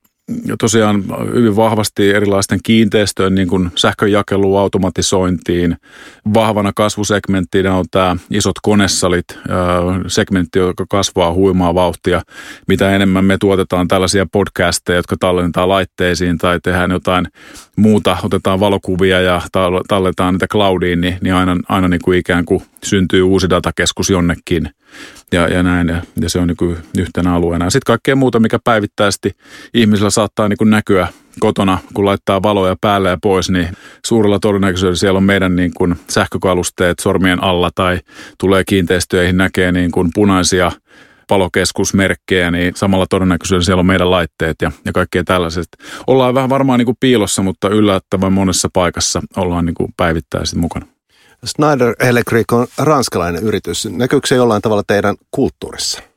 tosiaan 0.60 1.04
hyvin 1.34 1.56
vahvasti 1.56 2.10
erilaisten 2.10 2.60
kiinteistöjen 2.64 3.36
niin 3.36 3.48
kuin 3.48 3.72
sähkönjakeluun, 3.76 4.60
automatisointiin. 4.60 5.78
Vahvana 6.34 6.72
kasvusegmenttinä 6.76 7.76
on 7.76 7.86
tämä 7.92 8.18
isot 8.32 8.56
konesalit, 8.62 9.26
segmentti, 10.08 10.60
joka 10.60 10.86
kasvaa 10.90 11.34
huimaa 11.34 11.76
vauhtia. 11.76 12.22
Mitä 12.68 12.96
enemmän 12.96 13.26
me 13.26 13.38
tuotetaan 13.38 13.88
tällaisia 13.88 14.26
podcasteja, 14.32 14.98
jotka 14.98 15.16
tallennetaan 15.20 15.70
laitteisiin 15.70 16.38
tai 16.38 16.60
tehdään 16.64 16.92
jotain 16.92 17.28
muuta, 17.76 18.18
otetaan 18.24 18.60
valokuvia 18.60 19.22
ja 19.22 19.42
talletaan 19.88 20.34
niitä 20.34 20.48
cloudiin, 20.48 21.02
niin, 21.02 21.18
niin 21.22 21.34
aina, 21.34 21.58
aina 21.70 21.88
niin 21.88 22.02
kuin 22.04 22.20
ikään 22.20 22.46
kuin 22.46 22.64
syntyy 22.84 23.22
uusi 23.22 23.50
datakeskus 23.50 24.10
jonnekin 24.10 24.70
ja, 25.34 25.48
ja 25.48 25.64
näin. 25.64 25.88
Ja, 25.88 26.02
ja 26.22 26.30
se 26.30 26.40
on 26.40 26.48
niin 26.48 26.78
yhtenä 26.98 27.34
alueena. 27.34 27.70
Sitten 27.70 27.94
kaikkea 27.94 28.16
muuta, 28.16 28.40
mikä 28.40 28.60
päivittäisesti 28.64 29.32
ihmisillä 29.74 30.10
saattaa 30.10 30.50
niin 30.50 30.70
näkyä 30.70 31.08
kotona, 31.40 31.78
kun 31.94 32.06
laittaa 32.06 32.44
valoja 32.44 32.76
päälle 32.82 33.10
ja 33.10 33.18
pois, 33.22 33.50
niin 33.50 33.68
suurella 34.06 34.40
todennäköisyydellä 34.40 34.96
siellä 34.96 35.18
on 35.18 35.24
meidän 35.24 35.56
niin 35.56 35.72
kuin 35.78 35.96
sähkökalusteet 36.10 37.00
sormien 37.00 37.44
alla 37.44 37.70
tai 37.76 38.00
tulee 38.40 38.64
kiinteistöihin 38.64 39.38
näkee 39.38 39.72
niin 39.72 39.92
kuin 39.92 40.10
punaisia 40.14 40.72
palokeskusmerkkejä, 41.28 42.52
niin 42.52 42.74
samalla 42.76 43.06
todennäköisyydellä 43.10 43.66
siellä 43.66 43.80
on 43.80 43.86
meidän 43.86 44.12
laitteet 44.12 44.56
ja, 44.62 44.72
ja 44.86 44.92
kaikkea 44.94 45.24
tällaiset. 45.24 45.68
Ollaan 46.08 46.34
vähän 46.34 46.50
varmaan 46.50 46.80
niin 46.80 46.86
kuin 46.86 46.98
piilossa, 47.00 47.42
mutta 47.42 47.70
yllättävän 47.70 48.34
monessa 48.34 48.70
paikassa 48.74 49.22
ollaan 49.38 49.66
niin 49.66 49.76
kuin 49.76 49.94
päivittäisesti 49.98 50.58
mukana. 50.58 50.93
Schneider 51.46 51.96
Electric 52.00 52.54
on 52.54 52.68
ranskalainen 52.78 53.44
yritys. 53.44 53.88
Näkyykö 53.92 54.28
se 54.28 54.36
jollain 54.36 54.62
tavalla 54.62 54.84
teidän 54.88 55.16
kulttuurissa? 55.32 56.13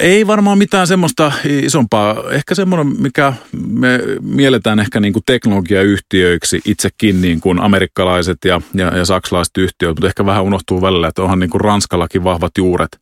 Ei 0.00 0.26
varmaan 0.26 0.58
mitään 0.58 0.86
semmoista 0.86 1.32
isompaa. 1.44 2.16
Ehkä 2.30 2.54
semmoinen, 2.54 3.00
mikä 3.00 3.32
me 3.68 4.00
mielletään 4.22 4.80
ehkä 4.80 5.00
niin 5.00 5.12
kuin 5.12 5.22
teknologiayhtiöiksi 5.26 6.60
itsekin 6.64 7.20
niin 7.20 7.40
kuin 7.40 7.60
amerikkalaiset 7.60 8.38
ja, 8.44 8.60
ja, 8.74 8.96
ja 8.96 9.04
saksalaiset 9.04 9.56
yhtiöt, 9.58 9.90
mutta 9.90 10.06
ehkä 10.06 10.26
vähän 10.26 10.42
unohtuu 10.42 10.82
välillä, 10.82 11.08
että 11.08 11.22
onhan 11.22 11.38
niin 11.38 11.50
kuin 11.50 11.60
Ranskallakin 11.60 12.24
vahvat 12.24 12.52
juuret 12.58 12.98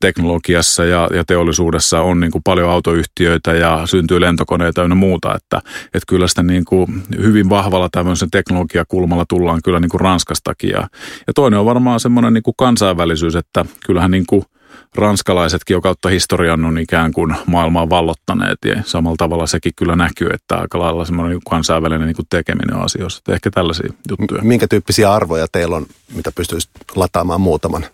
teknologiassa 0.00 0.84
ja, 0.84 1.08
ja 1.14 1.24
teollisuudessa. 1.24 2.00
On 2.00 2.20
niin 2.20 2.30
kuin 2.30 2.42
paljon 2.44 2.70
autoyhtiöitä 2.70 3.52
ja 3.52 3.82
syntyy 3.84 4.20
lentokoneita 4.20 4.82
ja 4.82 4.94
muuta, 4.94 5.34
että, 5.34 5.56
että 5.84 6.06
kyllä 6.08 6.26
sitä 6.26 6.42
niin 6.42 6.64
kuin 6.64 7.02
hyvin 7.16 7.48
vahvalla 7.48 7.88
tämmöisen 7.92 8.30
teknologiakulmalla 8.30 9.24
tullaan 9.28 9.60
kyllä 9.64 9.80
niin 9.80 9.88
kuin 9.88 10.00
Ranskastakin. 10.00 10.70
Ja, 10.70 10.88
ja 11.26 11.32
toinen 11.34 11.60
on 11.60 11.66
varmaan 11.66 12.00
semmoinen 12.00 12.34
niin 12.34 12.42
kuin 12.42 12.54
kansainvälisyys, 12.58 13.36
että 13.36 13.64
kyllähän 13.86 14.10
niin 14.10 14.26
kuin– 14.26 14.42
ranskalaisetkin 14.94 15.74
jo 15.74 15.80
kautta 15.80 16.08
historian 16.08 16.64
on 16.64 16.78
ikään 16.78 17.12
kuin 17.12 17.36
maailmaa 17.46 17.90
vallottaneet 17.90 18.58
ja 18.64 18.82
samalla 18.84 19.16
tavalla 19.18 19.46
sekin 19.46 19.72
kyllä 19.76 19.96
näkyy, 19.96 20.28
että 20.34 20.56
aika 20.56 20.78
lailla 20.78 21.04
semmoinen 21.04 21.38
kansainvälinen 21.50 22.06
niin 22.06 22.16
kuin 22.16 22.26
tekeminen 22.30 22.76
asioissa. 22.76 23.18
Että 23.18 23.32
ehkä 23.32 23.50
tällaisia 23.50 23.92
juttuja. 24.10 24.42
Minkä 24.42 24.68
tyyppisiä 24.68 25.12
arvoja 25.12 25.46
teillä 25.52 25.76
on, 25.76 25.86
mitä 26.14 26.32
pystyisi 26.32 26.68
lataamaan 26.96 27.40
muutaman? 27.40 27.86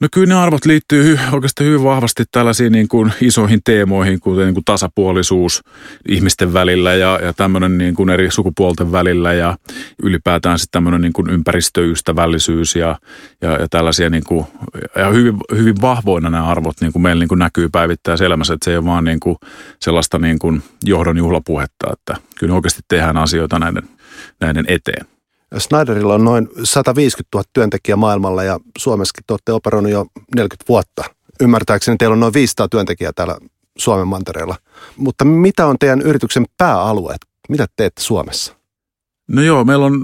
No 0.00 0.08
kyllä 0.12 0.34
ne 0.34 0.34
arvot 0.34 0.64
liittyy 0.64 1.18
oikeastaan 1.32 1.66
hyvin 1.66 1.84
vahvasti 1.84 2.24
tällaisiin 2.32 2.72
niin 2.72 2.88
kuin 2.88 3.12
isoihin 3.20 3.60
teemoihin, 3.64 4.20
kuten 4.20 4.44
niin 4.44 4.54
kuin 4.54 4.64
tasapuolisuus 4.64 5.62
ihmisten 6.08 6.52
välillä 6.52 6.94
ja, 6.94 7.18
ja 7.22 7.32
tämmöinen 7.32 7.78
niin 7.78 7.94
kuin 7.94 8.10
eri 8.10 8.30
sukupuolten 8.30 8.92
välillä 8.92 9.32
ja 9.32 9.56
ylipäätään 10.02 10.58
sitten 10.58 10.72
tämmöinen 10.72 11.00
niin 11.00 11.12
kuin 11.12 11.30
ympäristöystävällisyys 11.30 12.76
ja, 12.76 12.98
ja, 13.42 13.50
ja 13.50 13.66
tällaisia 13.70 14.10
niin 14.10 14.24
kuin, 14.24 14.46
ja 14.96 15.08
hyvin, 15.08 15.36
hyvin 15.56 15.80
vahvoina 15.80 16.30
nämä 16.30 16.46
arvot 16.46 16.80
niin 16.80 16.92
kuin 16.92 17.02
meillä 17.02 17.20
niin 17.20 17.28
kuin 17.28 17.38
näkyy 17.38 17.68
päivittäisessä 17.68 18.26
elämässä, 18.26 18.54
että 18.54 18.64
se 18.64 18.70
ei 18.70 18.76
ole 18.76 18.84
vaan 18.84 19.04
niin 19.04 19.20
kuin 19.20 19.36
sellaista 19.80 20.18
niin 20.18 20.38
kuin 20.38 20.62
johdon 20.84 21.18
juhlapuhetta, 21.18 21.92
että 21.92 22.16
kyllä 22.38 22.54
oikeasti 22.54 22.80
tehdään 22.88 23.16
asioita 23.16 23.58
näiden, 23.58 23.88
näiden 24.40 24.64
eteen. 24.68 25.15
Snyderilla 25.58 26.14
on 26.14 26.24
noin 26.24 26.48
150 26.64 27.38
000 27.38 27.44
työntekijää 27.52 27.96
maailmalla 27.96 28.44
ja 28.44 28.60
Suomessakin 28.78 29.24
te 29.26 29.32
olette 29.32 29.52
operoinut 29.52 29.92
jo 29.92 30.06
40 30.36 30.64
vuotta. 30.68 31.04
Ymmärtääkseni 31.40 31.96
teillä 31.96 32.12
on 32.12 32.20
noin 32.20 32.34
500 32.34 32.68
työntekijää 32.68 33.12
täällä 33.12 33.36
Suomen 33.78 34.08
mantereella. 34.08 34.56
Mutta 34.96 35.24
mitä 35.24 35.66
on 35.66 35.76
teidän 35.78 36.02
yrityksen 36.02 36.46
pääalueet? 36.58 37.20
Mitä 37.48 37.66
teette 37.76 38.02
Suomessa? 38.02 38.56
No 39.28 39.42
joo, 39.42 39.64
meillä 39.64 39.86
on 39.86 40.02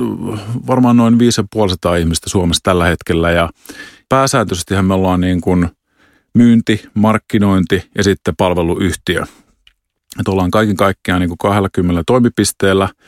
varmaan 0.67 0.97
noin 0.97 1.19
5500 1.19 1.97
ihmistä 1.97 2.31
Suomessa 2.31 2.61
tällä 2.63 2.87
hetkellä 2.87 3.31
ja 3.31 3.51
pääsääntöisesti 4.09 4.83
me 4.83 4.95
ollaan 4.95 5.21
niin 5.21 5.41
kuin 5.41 5.69
myynti, 6.35 6.85
markkinointi 6.95 7.91
ja 7.99 8.05
sitten 8.05 8.37
palveluyhtiö. 8.37 9.23
Että 10.21 10.31
ollaan 10.31 10.51
kaiken 10.51 10.77
kaikkiaan 10.77 11.21
niin 11.21 11.29
kuin 11.29 11.39
20 11.39 12.03
toimipisteellä– 12.07 12.89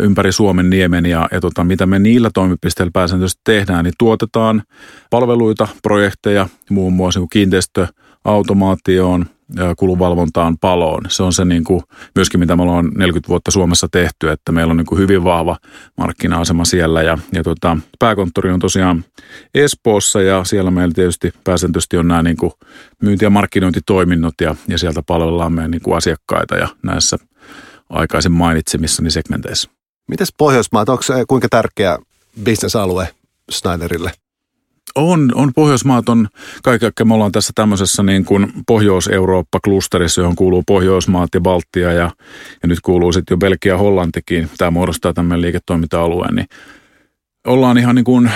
ympäri 0.00 0.32
Suomen 0.32 0.70
niemen 0.70 1.06
ja, 1.06 1.28
ja 1.32 1.40
tota, 1.40 1.64
mitä 1.64 1.86
me 1.86 1.98
niillä 1.98 2.30
toimipisteillä 2.34 2.90
pääsääntöisesti 2.94 3.40
tehdään, 3.44 3.84
niin 3.84 3.94
tuotetaan 3.98 4.62
palveluita, 5.10 5.68
projekteja, 5.82 6.48
muun 6.70 6.92
muassa 6.92 7.20
niin 7.20 7.28
kiinteistöautomaatioon, 7.28 9.26
kuluvalvontaan, 9.76 10.58
paloon. 10.58 11.02
Se 11.08 11.22
on 11.22 11.32
se 11.32 11.44
niin 11.44 11.64
kuin, 11.64 11.82
myöskin, 12.14 12.40
mitä 12.40 12.56
me 12.56 12.62
ollaan 12.62 12.90
40 12.96 13.28
vuotta 13.28 13.50
Suomessa 13.50 13.88
tehty, 13.92 14.30
että 14.30 14.52
meillä 14.52 14.70
on 14.70 14.76
niin 14.76 14.86
kuin 14.86 14.98
hyvin 14.98 15.24
vahva 15.24 15.56
markkina-asema 15.96 16.64
siellä. 16.64 17.02
Ja, 17.02 17.18
ja 17.32 17.42
tota, 17.42 17.76
pääkonttori 17.98 18.50
on 18.50 18.60
tosiaan 18.60 19.04
Espoossa 19.54 20.22
ja 20.22 20.44
siellä 20.44 20.70
meillä 20.70 20.94
tietysti 20.94 21.32
pääsääntöisesti 21.44 21.96
on 21.96 22.08
nämä 22.08 22.22
niin 22.22 22.36
kuin 22.36 22.52
myynti- 23.02 23.24
ja 23.24 23.30
markkinointitoiminnot 23.30 24.34
ja, 24.40 24.54
ja 24.68 24.78
sieltä 24.78 25.02
palvellaan 25.06 25.52
meidän 25.52 25.70
niin 25.70 25.82
kuin 25.82 25.96
asiakkaita 25.96 26.56
ja 26.56 26.68
näissä 26.82 27.16
aikaisemmin 27.90 28.38
mainitsemissani 28.38 29.10
segmenteissä. 29.10 29.70
Mites 30.08 30.34
Pohjoismaat, 30.38 30.88
onko 30.88 31.02
se 31.02 31.24
kuinka 31.28 31.48
tärkeä 31.48 31.98
bisnesalue 32.44 33.08
Schneiderille? 33.52 34.12
On, 34.94 35.32
on 35.34 35.52
Pohjoismaat 35.54 36.08
on, 36.08 36.28
kaikki 36.62 37.04
me 37.04 37.14
ollaan 37.14 37.32
tässä 37.32 37.52
tämmöisessä 37.54 38.02
niin 38.02 38.24
kuin 38.24 38.52
Pohjois-Eurooppa-klusterissa, 38.66 40.20
johon 40.20 40.36
kuuluu 40.36 40.62
Pohjoismaat 40.66 41.28
ja 41.34 41.40
Baltia 41.40 41.92
ja, 41.92 42.10
ja 42.62 42.68
nyt 42.68 42.80
kuuluu 42.80 43.12
sitten 43.12 43.34
jo 43.34 43.38
Belgia 43.38 43.72
ja 43.72 43.78
Hollantikin. 43.78 44.50
Tämä 44.58 44.70
muodostaa 44.70 45.12
tämmöinen 45.12 45.42
liiketoiminta-alueen, 45.42 46.34
niin 46.34 46.46
ollaan 47.46 47.78
ihan 47.78 47.94
niin 47.94 48.04
kuin 48.04 48.30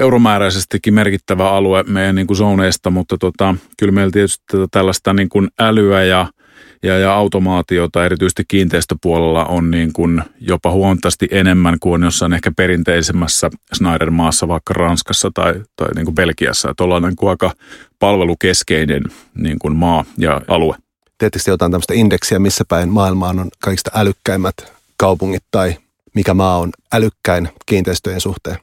euromääräisestikin 0.00 0.94
merkittävä 0.94 1.50
alue 1.50 1.82
meidän 1.82 2.14
niin 2.14 2.26
kuin 2.26 2.36
zoneista, 2.36 2.90
mutta 2.90 3.18
tota, 3.18 3.54
kyllä 3.78 3.92
meillä 3.92 4.10
tietysti 4.10 4.44
tällaista 4.70 5.12
niin 5.12 5.28
kuin 5.28 5.48
älyä 5.60 6.04
ja 6.04 6.26
ja, 6.82 6.98
ja 6.98 7.14
automaatiota 7.14 8.04
erityisesti 8.04 8.44
kiinteistöpuolella 8.48 9.44
on 9.44 9.70
niin 9.70 9.92
kuin 9.92 10.22
jopa 10.40 10.70
huomattavasti 10.70 11.28
enemmän 11.30 11.76
kuin 11.80 12.02
jossain 12.02 12.32
ehkä 12.32 12.52
perinteisemmässä 12.56 13.50
Schneider-maassa, 13.74 14.48
vaikka 14.48 14.74
Ranskassa 14.74 15.30
tai, 15.34 15.54
tai 15.76 15.88
niin 15.94 16.04
kuin 16.04 16.14
Belgiassa. 16.14 16.70
Että 16.70 16.84
ollaan 16.84 17.02
niin 17.02 17.16
kuin 17.16 17.30
aika 17.30 17.52
palvelukeskeinen 17.98 19.02
niin 19.34 19.58
kuin 19.58 19.76
maa 19.76 20.04
ja 20.18 20.40
alue. 20.48 20.76
Teettekö 21.18 21.50
jotain 21.50 21.72
tämmöistä 21.72 21.94
indeksiä, 21.94 22.38
missä 22.38 22.64
päin 22.68 22.88
maailmaan 22.88 23.38
on 23.38 23.48
kaikista 23.60 23.90
älykkäimmät 23.94 24.72
kaupungit 24.96 25.44
tai 25.50 25.76
mikä 26.14 26.34
maa 26.34 26.58
on 26.58 26.70
älykkäin 26.92 27.48
kiinteistöjen 27.66 28.20
suhteen? 28.20 28.58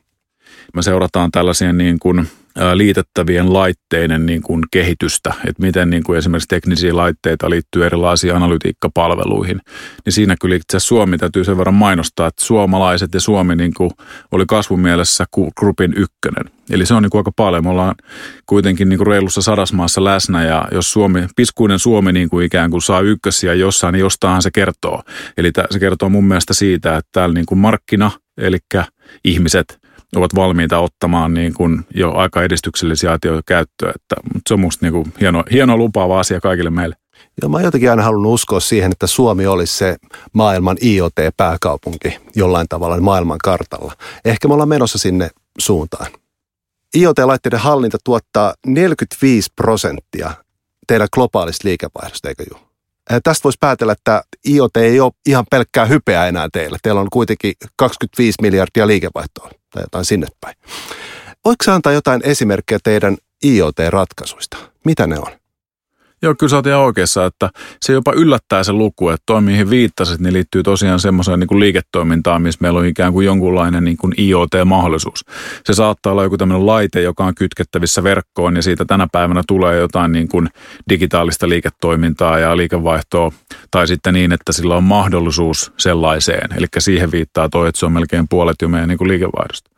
Me 0.73 0.81
seurataan 0.81 1.31
tällaisia 1.31 1.73
niin 1.73 1.99
kuin 1.99 2.27
liitettävien 2.73 3.53
laitteiden 3.53 4.25
niin 4.25 4.41
kuin 4.41 4.63
kehitystä, 4.71 5.33
että 5.47 5.63
miten 5.63 5.89
niin 5.89 6.03
kuin 6.03 6.17
esimerkiksi 6.17 6.47
teknisiä 6.47 6.95
laitteita 6.95 7.49
liittyy 7.49 7.85
erilaisiin 7.85 8.35
analytiikkapalveluihin, 8.35 9.61
niin 10.05 10.13
siinä 10.13 10.35
kyllä 10.41 10.55
itse 10.55 10.77
asiassa 10.77 10.87
Suomi 10.87 11.17
täytyy 11.17 11.43
sen 11.43 11.57
verran 11.57 11.73
mainostaa, 11.73 12.27
että 12.27 12.45
suomalaiset 12.45 13.13
ja 13.13 13.19
Suomi 13.19 13.55
niin 13.55 13.73
kuin 13.73 13.91
oli 14.31 14.45
kasvumielessä 14.47 15.25
grupin 15.59 15.93
ykkönen. 15.97 16.55
Eli 16.69 16.85
se 16.85 16.93
on 16.93 17.03
niin 17.03 17.09
kuin 17.09 17.19
aika 17.19 17.31
paljon. 17.35 17.63
Me 17.63 17.69
ollaan 17.69 17.95
kuitenkin 18.45 18.89
niin 18.89 18.97
kuin 18.97 19.07
reilussa 19.07 19.41
sadasmaassa 19.41 20.03
läsnä 20.03 20.43
ja 20.43 20.67
jos 20.71 20.91
Suomi, 20.93 21.27
piskuinen 21.35 21.79
Suomi 21.79 22.11
niin 22.11 22.29
kuin 22.29 22.45
ikään 22.45 22.71
kuin 22.71 22.81
saa 22.81 23.01
ykkösiä 23.01 23.53
jossain, 23.53 23.93
niin 23.93 23.99
jostainhan 23.99 24.41
se 24.41 24.49
kertoo. 24.53 25.03
Eli 25.37 25.51
se 25.71 25.79
kertoo 25.79 26.09
mun 26.09 26.25
mielestä 26.25 26.53
siitä, 26.53 26.97
että 26.97 27.09
täällä 27.11 27.33
niin 27.33 27.45
kuin 27.45 27.59
markkina, 27.59 28.11
eli 28.37 28.57
ihmiset 29.23 29.84
ovat 30.15 30.35
valmiita 30.35 30.79
ottamaan 30.79 31.33
niin 31.33 31.53
kuin 31.53 31.85
jo 31.95 32.11
aika 32.11 32.43
edistyksellisiä 32.43 33.11
asioita 33.11 33.41
käyttöön. 33.45 33.93
Että, 33.95 34.15
mutta 34.33 34.47
se 34.47 34.53
on 34.53 34.59
musta 34.59 34.85
niin 34.85 34.93
kuin 34.93 35.13
hieno, 35.21 35.43
hieno 35.51 35.77
lupaava 35.77 36.19
asia 36.19 36.41
kaikille 36.41 36.69
meille. 36.69 36.95
Ja 37.41 37.49
mä 37.49 37.61
jotenkin 37.61 37.89
aina 37.89 38.03
halunnut 38.03 38.33
uskoa 38.33 38.59
siihen, 38.59 38.91
että 38.91 39.07
Suomi 39.07 39.47
olisi 39.47 39.77
se 39.77 39.95
maailman 40.33 40.77
IoT-pääkaupunki 40.81 42.17
jollain 42.35 42.67
tavalla 42.67 42.99
maailman 42.99 43.37
kartalla. 43.43 43.93
Ehkä 44.25 44.47
me 44.47 44.53
ollaan 44.53 44.69
menossa 44.69 44.97
sinne 44.97 45.29
suuntaan. 45.59 46.07
IoT-laitteiden 46.97 47.59
hallinta 47.59 47.97
tuottaa 48.03 48.53
45 48.67 49.49
prosenttia 49.55 50.31
teidän 50.87 51.07
globaalista 51.13 51.67
liikevaihdosta, 51.67 52.29
eikö 52.29 52.43
juu? 52.51 52.64
Tästä 53.23 53.43
voisi 53.43 53.57
päätellä, 53.59 53.93
että 53.93 54.23
IoT 54.49 54.77
ei 54.77 54.99
ole 54.99 55.11
ihan 55.25 55.45
pelkkää 55.51 55.85
hypeä 55.85 56.27
enää 56.27 56.47
teille. 56.53 56.77
Teillä 56.83 57.01
on 57.01 57.07
kuitenkin 57.13 57.53
25 57.77 58.35
miljardia 58.41 58.87
liikevaihtoa 58.87 59.49
tai 59.69 59.83
jotain 59.83 60.05
sinne 60.05 60.27
päin. 60.41 60.55
Voiko 61.45 61.71
antaa 61.71 61.91
jotain 61.91 62.21
esimerkkejä 62.25 62.79
teidän 62.83 63.17
IoT-ratkaisuista? 63.45 64.57
Mitä 64.85 65.07
ne 65.07 65.19
on? 65.19 65.44
Joo, 66.25 66.35
kyllä 66.39 66.49
sä 66.49 66.55
oot 66.55 66.67
ihan 66.67 66.81
oikeassa, 66.81 67.25
että 67.25 67.49
se 67.81 67.93
jopa 67.93 68.13
yllättää 68.15 68.63
se 68.63 68.71
luku, 68.71 69.09
että 69.09 69.23
toi 69.25 69.41
mihin 69.41 69.69
viittasit, 69.69 70.19
niin 70.19 70.33
liittyy 70.33 70.63
tosiaan 70.63 70.99
semmoiseen 70.99 71.39
niin 71.39 71.59
liiketoimintaan, 71.59 72.41
missä 72.41 72.57
meillä 72.61 72.79
on 72.79 72.85
ikään 72.85 73.13
kuin 73.13 73.25
jonkunlainen 73.25 73.83
niin 73.83 73.97
kuin 73.97 74.13
IoT-mahdollisuus. 74.17 75.25
Se 75.65 75.73
saattaa 75.73 76.11
olla 76.11 76.23
joku 76.23 76.37
tämmöinen 76.37 76.65
laite, 76.65 77.01
joka 77.01 77.25
on 77.25 77.35
kytkettävissä 77.35 78.03
verkkoon 78.03 78.55
ja 78.55 78.61
siitä 78.61 78.85
tänä 78.85 79.07
päivänä 79.11 79.41
tulee 79.47 79.77
jotain 79.77 80.11
niin 80.11 80.27
kuin 80.27 80.49
digitaalista 80.89 81.49
liiketoimintaa 81.49 82.39
ja 82.39 82.57
liikevaihtoa, 82.57 83.31
tai 83.71 83.87
sitten 83.87 84.13
niin, 84.13 84.31
että 84.31 84.51
sillä 84.51 84.75
on 84.75 84.83
mahdollisuus 84.83 85.73
sellaiseen. 85.77 86.57
Eli 86.57 86.65
siihen 86.79 87.11
viittaa 87.11 87.49
toi, 87.49 87.69
että 87.69 87.79
se 87.79 87.85
on 87.85 87.91
melkein 87.91 88.27
puolet 88.29 88.55
jo 88.61 88.67
meidän 88.67 88.89
niin 88.89 88.97
kuin 88.97 89.07
liikevaihdosta. 89.07 89.74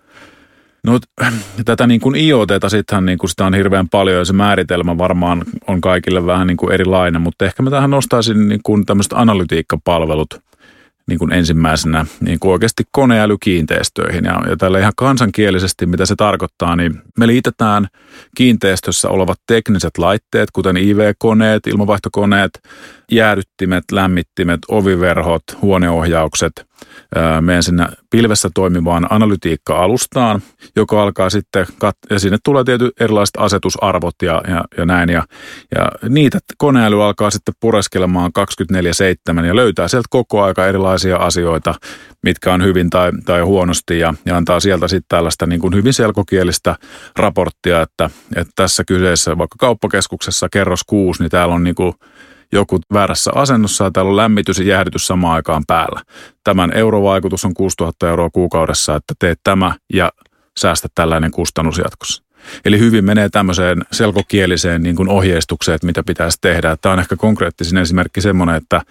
No 0.88 1.00
tätä 1.66 1.88
niin 1.88 2.00
kuin 2.00 2.16
IoTta 2.16 2.70
sittenhän 2.70 3.06
niin 3.06 3.18
kuin 3.18 3.30
sitä 3.30 3.46
on 3.46 3.54
hirveän 3.54 3.90
paljon 3.90 4.18
ja 4.18 4.26
se 4.26 4.34
määritelmä 4.34 4.98
varmaan 4.98 5.44
on 5.68 5.82
kaikille 5.82 6.26
vähän 6.26 6.48
niin 6.48 6.58
kuin 6.58 6.74
erilainen, 6.74 7.22
mutta 7.22 7.46
ehkä 7.46 7.64
mä 7.64 7.70
tähän 7.70 7.90
nostaisin 7.90 8.48
niin 8.48 8.62
kuin 8.64 8.86
tämmöiset 8.86 9.14
analytiikkapalvelut 9.14 10.28
niin 11.08 11.20
kuin 11.20 11.34
ensimmäisenä 11.34 12.06
niin 12.20 12.40
kuin 12.40 12.52
oikeasti 12.52 12.84
koneälykiinteistöihin. 12.92 14.26
Ja, 14.26 14.42
ja 14.50 14.58
tällä 14.58 14.80
ihan 14.80 14.94
kansankielisesti, 14.96 15.86
mitä 15.86 16.06
se 16.06 16.16
tarkoittaa, 16.16 16.76
niin 16.76 17.02
me 17.18 17.28
liitetään 17.28 17.88
kiinteistössä 18.36 19.10
olevat 19.10 19.40
tekniset 19.48 19.98
laitteet, 19.98 20.52
kuten 20.52 20.78
IV-koneet, 20.78 21.68
ilmavaihtokoneet, 21.68 22.60
jäädyttimet, 23.12 23.84
lämmittimet, 23.92 24.60
oviverhot, 24.68 25.44
huoneohjaukset– 25.62 26.52
meidän 27.42 27.64
sinne 27.64 27.88
pilvessä 28.10 28.50
toimivaan 28.54 29.08
analytiikka-alustaan, 29.10 30.42
joka 30.76 31.04
alkaa 31.04 31.30
sitten, 31.30 31.66
kat- 31.86 32.08
ja 32.10 32.20
sinne 32.20 32.38
tulee 32.44 32.64
tietyt 32.64 33.02
erilaiset 33.02 33.36
asetusarvot 33.38 34.16
ja, 34.22 34.42
ja, 34.48 34.64
ja 34.78 34.86
näin, 34.86 35.10
ja, 35.10 35.24
ja 35.76 36.10
niitä 36.10 36.40
koneäly 36.58 37.04
alkaa 37.04 37.30
sitten 37.30 37.54
pureskelemaan 37.60 38.32
24-7 39.34 39.46
ja 39.46 39.56
löytää 39.56 39.88
sieltä 39.88 40.08
koko 40.10 40.44
aika 40.44 40.68
erilaisia 40.68 41.18
asioita, 41.18 41.76
mitkä 42.24 42.54
on 42.54 42.64
hyvin 42.64 42.90
tai, 42.90 43.12
tai 43.26 43.42
huonosti, 43.42 44.00
ja, 44.00 44.14
ja 44.26 44.38
antaa 44.38 44.60
sieltä 44.60 44.88
sitten 44.88 45.10
tällaista 45.10 45.46
niin 45.46 45.62
kuin 45.62 45.76
hyvin 45.76 45.94
selkokielistä 45.94 46.76
raporttia, 47.16 47.82
että, 47.82 48.10
että 48.36 48.52
tässä 48.56 48.84
kyseessä 48.88 49.38
vaikka 49.38 49.56
kauppakeskuksessa 49.60 50.48
kerros 50.52 50.84
6, 50.88 51.24
niin 51.24 51.32
täällä 51.32 51.56
on 51.56 51.64
niin 51.64 51.76
kuin 51.76 51.94
joku 52.52 52.80
väärässä 52.94 53.32
asennossa 53.36 53.84
ja 53.84 53.92
täällä 53.92 54.10
on 54.10 54.18
lämmitys 54.18 54.60
ja 54.60 54.66
jäähdytys 54.66 55.08
samaan 55.08 55.36
aikaan 55.36 55.64
päällä. 55.68 56.02
Tämän 56.44 56.78
eurovaikutus 56.78 57.46
on 57.46 57.54
6000 57.54 58.10
euroa 58.10 58.30
kuukaudessa, 58.30 58.96
että 58.96 59.14
teet 59.20 59.40
tämä 59.44 59.76
ja 59.94 60.12
säästä 60.58 60.88
tällainen 60.96 61.32
kustannus 61.32 61.78
jatkossa. 61.78 62.24
Eli 62.66 62.80
hyvin 62.80 63.06
menee 63.06 63.30
tämmöiseen 63.30 63.82
selkokieliseen 63.92 64.84
niin 64.84 64.96
kuin 64.96 65.10
ohjeistukseen, 65.10 65.76
että 65.76 65.88
mitä 65.88 66.04
pitäisi 66.04 66.38
tehdä. 66.42 66.78
Tämä 66.82 66.94
on 66.94 67.00
ehkä 67.00 67.16
konkreettisin 67.16 67.78
esimerkki 67.78 68.22
semmoinen, 68.22 68.56
että 68.56 68.82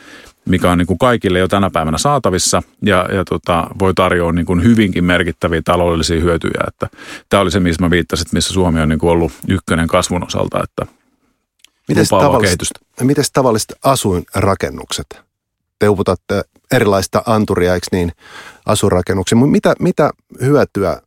mikä 0.45 0.71
on 0.71 0.79
niin 0.79 0.87
kuin 0.87 0.99
kaikille 0.99 1.39
jo 1.39 1.49
tänä 1.49 1.71
päivänä 1.71 1.99
saatavissa 1.99 2.63
ja, 2.83 3.09
ja 3.13 3.25
tota, 3.25 3.67
voi 3.79 3.95
tarjoa 3.95 4.33
niin 4.33 4.47
kuin 4.47 4.65
hyvinkin 4.65 5.05
merkittäviä 5.05 5.63
taloudellisia 5.65 6.21
hyötyjä. 6.21 6.65
Että 6.69 6.89
tämä 7.29 7.41
oli 7.41 7.51
se, 7.51 7.61
missä 7.61 7.83
mä 7.83 7.91
viittasin, 7.91 8.27
missä 8.33 8.55
Suomi 8.55 8.81
on 8.81 8.89
niin 8.89 8.99
kuin 8.99 9.11
ollut 9.11 9.33
ykkönen 9.49 9.89
kasvun 9.89 10.27
osalta, 10.27 10.63
että 10.63 10.93
Mites 11.89 12.09
tavalliset, 12.09 12.59
mites 13.05 13.31
tavalliset 13.33 13.73
asuinrakennukset? 13.85 15.07
Te 15.79 15.89
uputatte 15.89 16.43
erilaista 16.73 17.23
anturia, 17.27 17.75
eikö 17.75 17.87
niin, 17.93 18.13
asuinrakennuksia. 18.67 19.39
Mitä, 19.39 19.75
mitä 19.81 20.11
hyötyä 20.41 21.03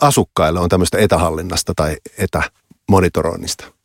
asukkaille 0.00 0.60
on 0.60 0.68
tämmöistä 0.68 0.98
etähallinnasta 0.98 1.72
tai 1.76 1.96
etämonitoroinnista? 2.18 3.79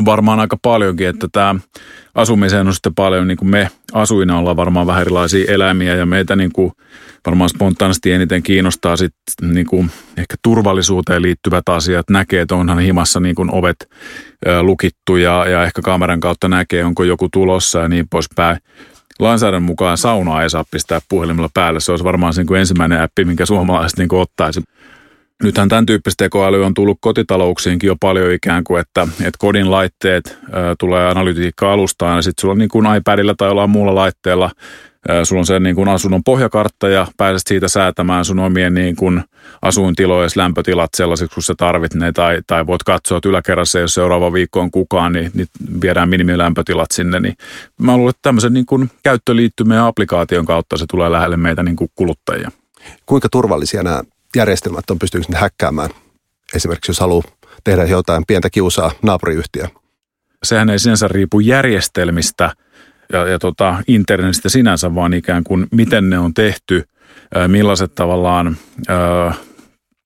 No 0.00 0.04
varmaan 0.04 0.40
aika 0.40 0.56
paljonkin, 0.62 1.08
että 1.08 1.28
tämä 1.32 1.54
asumiseen 2.14 2.66
on 2.66 2.74
sitten 2.74 2.94
paljon, 2.94 3.28
niin 3.28 3.36
kuin 3.38 3.50
me 3.50 3.70
asuina 3.92 4.38
ollaan 4.38 4.56
varmaan 4.56 4.86
vähän 4.86 5.00
erilaisia 5.00 5.52
eläimiä 5.52 5.94
ja 5.94 6.06
meitä 6.06 6.36
niin 6.36 6.52
kuin 6.52 6.72
varmaan 7.26 7.50
spontaanisti 7.50 8.12
eniten 8.12 8.42
kiinnostaa 8.42 8.96
sitten 8.96 9.54
niin 9.54 9.66
kuin 9.66 9.90
ehkä 10.16 10.36
turvallisuuteen 10.42 11.22
liittyvät 11.22 11.68
asiat. 11.68 12.10
Näkee, 12.10 12.40
että 12.40 12.54
onhan 12.54 12.78
himassa 12.78 13.20
niin 13.20 13.34
kuin 13.34 13.54
ovet 13.54 13.76
lukittu 14.62 15.16
ja, 15.16 15.48
ja 15.48 15.64
ehkä 15.64 15.82
kameran 15.82 16.20
kautta 16.20 16.48
näkee, 16.48 16.84
onko 16.84 17.04
joku 17.04 17.28
tulossa 17.32 17.78
ja 17.78 17.88
niin 17.88 18.06
poispäin. 18.10 18.56
Lainsäädännön 19.18 19.62
mukaan 19.62 19.98
saunaa 19.98 20.42
ei 20.42 20.50
saa 20.50 20.64
pistää 20.70 21.00
puhelimella 21.08 21.50
päälle. 21.54 21.80
Se 21.80 21.92
olisi 21.92 22.04
varmaan 22.04 22.34
se 22.34 22.40
niin 22.40 22.46
kuin 22.46 22.60
ensimmäinen 22.60 23.02
appi, 23.02 23.24
minkä 23.24 23.46
suomalaiset 23.46 23.98
niin 23.98 24.08
kuin. 24.08 24.26
Nythän 25.42 25.68
tämän 25.68 25.86
tyyppistä 25.86 26.24
tekoäly 26.24 26.64
on 26.64 26.74
tullut 26.74 26.98
kotitalouksiinkin 27.00 27.88
jo 27.88 27.96
paljon 28.00 28.32
ikään 28.32 28.64
kuin, 28.64 28.80
että, 28.80 29.02
että 29.02 29.38
kodin 29.38 29.70
laitteet 29.70 30.38
ä, 30.44 30.74
tulee 30.78 31.08
analytiikka-alustaan 31.08 32.16
ja 32.16 32.22
sitten 32.22 32.40
sulla 32.40 32.52
on 32.52 32.58
niin 32.58 32.68
kuin 32.68 32.96
iPadilla 32.96 33.34
tai 33.34 33.48
jollain 33.48 33.70
muulla 33.70 33.94
laitteella 33.94 34.50
Sulla 35.24 35.40
on 35.40 35.46
se 35.46 35.60
niin 35.60 35.76
kuin 35.76 35.88
asunnon 35.88 36.24
pohjakartta 36.24 36.88
ja 36.88 37.06
pääset 37.16 37.46
siitä 37.46 37.68
säätämään 37.68 38.24
sun 38.24 38.38
omien 38.38 38.74
niin 38.74 38.96
kuin 38.96 39.22
asuintilojen 39.62 40.30
lämpötilat 40.36 40.90
sellaisiksi, 40.96 41.34
kun 41.34 41.42
sä 41.42 41.54
tarvit 41.56 41.94
ne. 41.94 42.12
Tai, 42.12 42.38
tai 42.46 42.66
voit 42.66 42.82
katsoa, 42.82 43.18
että 43.18 43.28
yläkerrassa, 43.28 43.78
jos 43.78 43.94
seuraava 43.94 44.32
viikko 44.32 44.60
on 44.60 44.70
kukaan, 44.70 45.12
niin, 45.12 45.30
niin 45.34 45.46
viedään 45.82 46.08
minimilämpötilat 46.08 46.90
sinne. 46.90 47.20
Niin 47.20 47.34
mä 47.82 47.96
luulen, 47.96 48.10
että 48.10 48.22
tämmöisen 48.22 48.52
niin 48.52 48.66
kuin 48.66 48.90
käyttöliittymän 49.02 49.76
ja 49.76 49.86
applikaation 49.86 50.46
kautta 50.46 50.76
se 50.76 50.84
tulee 50.90 51.10
lähelle 51.10 51.36
meitä 51.36 51.62
niin 51.62 51.76
kuin 51.76 51.90
kuluttajia. 51.94 52.50
Kuinka 53.06 53.28
turvallisia 53.32 53.82
nämä 53.82 54.02
järjestelmät 54.36 54.90
on, 54.90 54.98
pystyykö 54.98 55.26
ne 55.28 55.38
häkkäämään? 55.38 55.90
Esimerkiksi 56.54 56.90
jos 56.90 57.00
haluaa 57.00 57.24
tehdä 57.64 57.84
jotain 57.84 58.24
pientä 58.26 58.50
kiusaa 58.50 58.92
naapuriyhtiö. 59.02 59.68
Sehän 60.42 60.70
ei 60.70 60.78
sinänsä 60.78 61.08
riipu 61.08 61.40
järjestelmistä 61.40 62.54
ja, 63.12 63.28
ja 63.28 63.38
tota, 63.38 63.82
internetistä 63.88 64.48
sinänsä, 64.48 64.94
vaan 64.94 65.14
ikään 65.14 65.44
kuin 65.44 65.66
miten 65.72 66.10
ne 66.10 66.18
on 66.18 66.34
tehty, 66.34 66.84
millaiset 67.46 67.94
tavallaan 67.94 68.56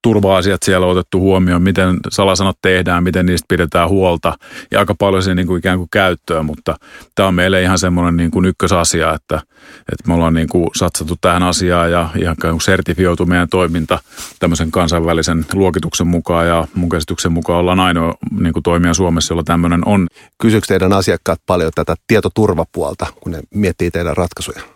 turva-asiat 0.05 0.63
siellä 0.63 0.85
on 0.85 0.91
otettu 0.91 1.19
huomioon, 1.19 1.61
miten 1.61 1.97
salasanat 2.09 2.57
tehdään, 2.61 3.03
miten 3.03 3.25
niistä 3.25 3.45
pidetään 3.49 3.89
huolta 3.89 4.33
ja 4.71 4.79
aika 4.79 4.95
paljon 4.95 5.23
se 5.23 5.35
niin 5.35 5.47
kuin 5.47 5.59
ikään 5.59 5.77
kuin 5.77 5.89
käyttöön, 5.91 6.45
mutta 6.45 6.75
tämä 7.15 7.27
on 7.27 7.35
meille 7.35 7.61
ihan 7.61 7.79
semmoinen 7.79 8.17
niin 8.17 8.31
kuin 8.31 8.45
ykkösasia, 8.45 9.13
että, 9.13 9.35
että 9.77 10.07
me 10.07 10.13
ollaan 10.13 10.33
niin 10.33 10.49
kuin 10.49 10.69
satsattu 10.75 11.15
tähän 11.21 11.43
asiaan 11.43 11.91
ja 11.91 12.09
ihan 12.21 12.35
sertifioitu 12.61 13.25
meidän 13.25 13.49
toiminta 13.49 13.99
tämmöisen 14.39 14.71
kansainvälisen 14.71 15.45
luokituksen 15.53 16.07
mukaan 16.07 16.47
ja 16.47 16.67
mun 16.75 16.89
käsityksen 16.89 17.31
mukaan 17.31 17.59
ollaan 17.59 17.79
ainoa 17.79 18.13
niin 18.39 18.53
kuin 18.53 18.63
toimija 18.63 18.93
Suomessa, 18.93 19.33
jolla 19.33 19.43
tämmöinen 19.43 19.81
on. 19.87 20.07
Kysyykö 20.41 20.67
teidän 20.67 20.93
asiakkaat 20.93 21.41
paljon 21.45 21.71
tätä 21.75 21.95
tietoturvapuolta, 22.07 23.05
kun 23.21 23.31
ne 23.31 23.39
miettii 23.53 23.91
teidän 23.91 24.17
ratkaisuja? 24.17 24.74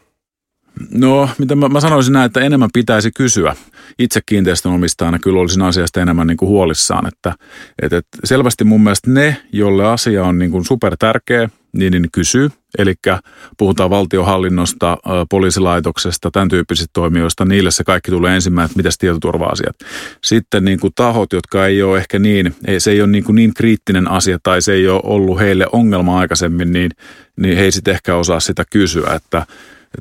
No, 0.91 1.29
mitä 1.37 1.55
mä, 1.55 1.69
mä 1.69 1.79
sanoisin 1.79 2.13
näin, 2.13 2.25
että 2.25 2.39
enemmän 2.39 2.69
pitäisi 2.73 3.11
kysyä. 3.11 3.55
Itse 3.99 4.19
kiinteistönomistajana 4.25 5.19
kyllä 5.19 5.39
olisin 5.39 5.61
asiasta 5.61 6.01
enemmän 6.01 6.27
niin 6.27 6.37
kuin 6.37 6.49
huolissaan. 6.49 7.07
Että, 7.07 7.33
että, 7.81 7.97
että 7.97 8.17
selvästi 8.23 8.63
mun 8.63 8.83
mielestä 8.83 9.11
ne, 9.11 9.37
jolle 9.51 9.87
asia 9.87 10.23
on 10.23 10.39
niin 10.39 10.51
kuin 10.51 10.65
super 10.65 10.95
tärkeä, 10.99 11.49
niin, 11.73 11.91
niin 11.91 12.09
kysyy. 12.11 12.49
Eli 12.77 12.95
puhutaan 13.57 13.89
valtiohallinnosta, 13.89 14.97
poliisilaitoksesta, 15.29 16.31
tämän 16.31 16.49
tyyppisistä 16.49 16.89
toimijoista. 16.93 17.45
Niille 17.45 17.71
se 17.71 17.83
kaikki 17.83 18.11
tulee 18.11 18.35
ensimmäisenä, 18.35 18.65
että 18.65 18.77
mitäs 18.77 18.97
tietoturva-asiat. 18.97 19.75
Sitten 20.23 20.65
niin 20.65 20.79
kuin 20.79 20.93
tahot, 20.95 21.33
jotka 21.33 21.65
ei 21.65 21.83
ole 21.83 21.97
ehkä 21.97 22.19
niin, 22.19 22.55
se 22.77 22.91
ei 22.91 23.01
ole 23.01 23.09
niin, 23.09 23.23
kuin 23.23 23.35
niin 23.35 23.53
kriittinen 23.53 24.11
asia 24.11 24.37
tai 24.43 24.61
se 24.61 24.73
ei 24.73 24.87
ole 24.87 25.01
ollut 25.03 25.39
heille 25.39 25.65
ongelma 25.71 26.19
aikaisemmin, 26.19 26.73
niin, 26.73 26.91
niin 27.35 27.57
he 27.57 27.63
ei 27.63 27.71
sitten 27.71 27.93
ehkä 27.93 28.15
osaa 28.15 28.39
sitä 28.39 28.63
kysyä. 28.69 29.13
Että 29.15 29.37
et 29.39 29.47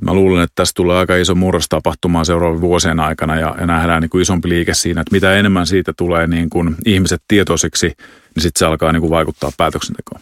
mä 0.01 0.15
luulen, 0.15 0.43
että 0.43 0.55
tässä 0.55 0.73
tulee 0.75 0.99
aika 0.99 1.17
iso 1.17 1.35
murros 1.35 1.69
tapahtumaan 1.69 2.27
seuraavien 2.27 2.61
vuosien 2.61 3.01
aikana 3.01 3.37
ja, 3.37 3.55
nähdään 3.67 4.03
niin 4.03 4.11
kuin 4.11 4.23
isompi 4.23 4.49
liike 4.49 4.75
siinä, 4.75 5.01
että 5.01 5.13
mitä 5.13 5.35
enemmän 5.35 5.67
siitä 5.67 5.93
tulee 5.97 6.27
niin 6.27 6.51
kuin 6.51 6.77
ihmiset 6.87 7.23
tietoisiksi, 7.29 7.87
niin 7.87 8.43
sitten 8.43 8.59
se 8.59 8.67
alkaa 8.67 8.93
niin 8.93 9.01
kuin 9.01 9.11
vaikuttaa 9.11 9.53
päätöksentekoon. 9.57 10.21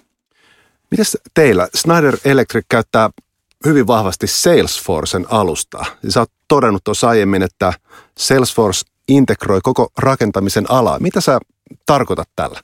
Mites 0.90 1.18
teillä? 1.34 1.68
Snyder 1.74 2.16
Electric 2.24 2.64
käyttää 2.68 3.10
hyvin 3.66 3.86
vahvasti 3.86 4.26
Salesforcen 4.26 5.26
alustaa. 5.30 5.84
Sä 6.08 6.20
oot 6.20 6.30
todennut 6.48 6.84
tuossa 6.84 7.08
aiemmin, 7.08 7.42
että 7.42 7.72
Salesforce 8.18 8.80
integroi 9.08 9.60
koko 9.62 9.92
rakentamisen 9.98 10.70
alaa. 10.70 10.98
Mitä 10.98 11.20
sä 11.20 11.38
tarkoitat 11.86 12.28
tällä? 12.36 12.60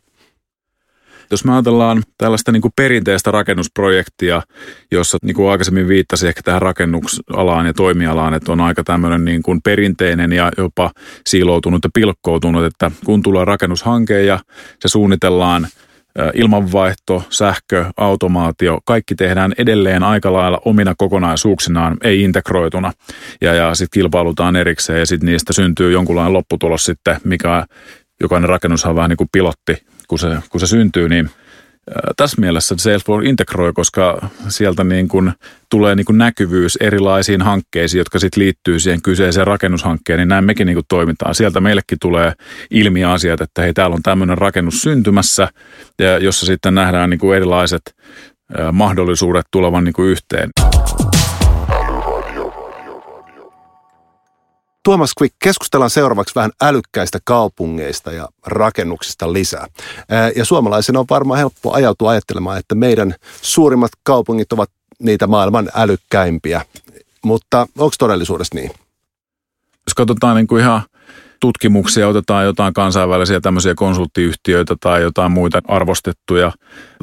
Jos 1.33 1.45
me 1.45 1.53
ajatellaan 1.53 2.03
tällaista 2.19 2.53
niin 2.53 2.63
kuin 2.63 2.73
perinteistä 2.77 3.31
rakennusprojektia, 3.31 4.43
jossa 4.91 5.19
niin 5.23 5.35
kuin 5.35 5.51
aikaisemmin 5.51 5.89
viittasi 5.89 6.29
ehkä 6.29 6.41
tähän 6.45 6.63
rakennusalaan 6.63 7.67
ja 7.67 7.73
toimialaan, 7.73 8.35
että 8.35 8.53
on 8.53 8.61
aika 8.61 8.85
tämmöinen 8.85 9.25
niin 9.25 9.43
kuin 9.43 9.61
perinteinen 9.63 10.33
ja 10.33 10.51
jopa 10.59 10.91
siiloutunut 11.27 11.85
ja 11.85 11.91
pilkkoutunut, 11.95 12.65
että 12.65 12.91
kun 13.05 13.23
tulee 13.23 13.45
rakennushanke 13.45 14.23
ja 14.23 14.39
se 14.81 14.89
suunnitellaan 14.89 15.67
ilmanvaihto, 16.35 17.25
sähkö, 17.31 17.85
automaatio, 17.97 18.79
kaikki 18.85 19.15
tehdään 19.15 19.53
edelleen 19.59 20.03
aika 20.03 20.33
lailla 20.33 20.61
omina 20.65 20.95
kokonaisuuksinaan, 20.99 21.97
ei 22.05 22.23
integroituna. 22.23 22.93
Ja, 23.41 23.55
ja 23.55 23.75
sitten 23.75 24.01
kilpailutaan 24.01 24.57
erikseen 24.57 24.99
ja 24.99 25.07
sitten 25.07 25.27
niistä 25.27 25.53
syntyy 25.53 25.93
jonkunlainen 25.93 26.33
lopputulos 26.33 26.85
sitten, 26.85 27.17
mikä 27.25 27.67
jokainen 28.21 28.49
rakennushan 28.49 28.91
on 28.91 28.97
vähän 28.97 29.09
niin 29.09 29.17
kuin 29.17 29.29
pilotti 29.33 29.92
kun 30.13 30.19
se, 30.19 30.29
kun 30.51 30.61
se 30.61 30.67
syntyy, 30.67 31.09
niin 31.09 31.31
tässä 32.17 32.41
mielessä 32.41 32.75
Salesforce 32.79 33.29
integroi, 33.29 33.73
koska 33.73 34.29
sieltä 34.49 34.85
niin 34.85 35.09
kuin 35.09 35.33
tulee 35.71 35.95
niin 35.95 36.05
kuin 36.05 36.19
näkyvyys 36.19 36.77
erilaisiin 36.77 37.43
hankkeisiin, 37.43 37.99
jotka 37.99 38.19
sitten 38.19 38.43
liittyy 38.43 38.81
siihen 38.81 39.03
kyseiseen 39.03 39.47
rakennushankkeen, 39.47 40.19
niin 40.19 40.29
näin 40.29 40.45
mekin 40.45 40.67
niin 40.67 40.75
kuin 40.75 40.87
toimitaan. 40.89 41.35
Sieltä 41.35 41.61
meillekin 41.61 41.99
tulee 42.01 42.33
ilmi 42.71 43.05
asiat, 43.05 43.41
että 43.41 43.63
hei, 43.63 43.73
täällä 43.73 43.95
on 43.95 44.03
tämmöinen 44.03 44.39
rakennus 44.39 44.83
syntymässä, 44.83 45.49
jossa 46.21 46.47
sitten 46.47 46.75
nähdään 46.75 47.11
niin 47.11 47.21
kuin 47.21 47.37
erilaiset 47.37 47.95
mahdollisuudet 48.73 49.47
tulevan 49.51 49.85
niin 49.85 49.93
kuin 49.93 50.09
yhteen. 50.09 50.51
Tuomas 54.83 55.13
Quick, 55.21 55.37
keskustellaan 55.39 55.91
seuraavaksi 55.91 56.35
vähän 56.35 56.51
älykkäistä 56.63 57.19
kaupungeista 57.25 58.13
ja 58.13 58.29
rakennuksista 58.47 59.33
lisää. 59.33 59.67
Ja 60.37 60.45
suomalaisena 60.45 61.01
on 61.01 61.07
varmaan 61.11 61.39
helppo 61.39 61.73
ajautua 61.73 62.11
ajattelemaan, 62.11 62.59
että 62.59 62.75
meidän 62.75 63.15
suurimmat 63.43 63.91
kaupungit 64.03 64.53
ovat 64.53 64.71
niitä 64.99 65.27
maailman 65.27 65.71
älykkäimpiä. 65.75 66.65
Mutta 67.25 67.67
onko 67.79 67.95
todellisuudessa 67.99 68.55
niin? 68.55 68.71
Jos 69.87 69.95
katsotaan 69.97 70.37
niin 70.37 70.47
kuin 70.47 70.63
ihan 70.63 70.83
tutkimuksia, 71.43 72.09
otetaan 72.09 72.45
jotain 72.45 72.75
kansainvälisiä 72.75 73.41
tämmöisiä 73.41 73.75
konsulttiyhtiöitä 73.75 74.77
tai 74.81 75.03
jotain 75.03 75.33
muita 75.33 75.63
arvostettuja 75.69 76.53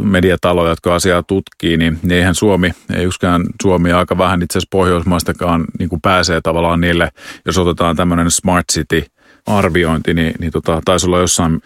mediataloja, 0.02 0.70
jotka 0.70 0.96
asiaa 0.96 1.24
tutkii, 1.24 1.78
niin, 1.78 2.00
niin 2.04 2.12
eihän 2.12 2.36
Suomi, 2.36 2.72
ei 2.94 3.04
yksikään 3.04 3.46
Suomi 3.62 3.92
aika 3.92 4.18
vähän 4.18 4.42
itse 4.42 4.58
asiassa 4.58 4.68
Pohjoismaistakaan 4.72 5.66
niin 5.80 5.90
kuin 5.90 6.02
pääsee 6.02 6.42
tavallaan 6.42 6.82
niille, 6.82 7.10
jos 7.46 7.58
otetaan 7.58 7.96
tämmöinen 7.96 8.32
Smart 8.32 8.66
City-arviointi, 8.74 10.14
niin, 10.14 10.34
niin 10.40 10.52
tota, 10.52 10.82
taisi 10.86 11.08
olla 11.08 11.20
jossain 11.20 11.62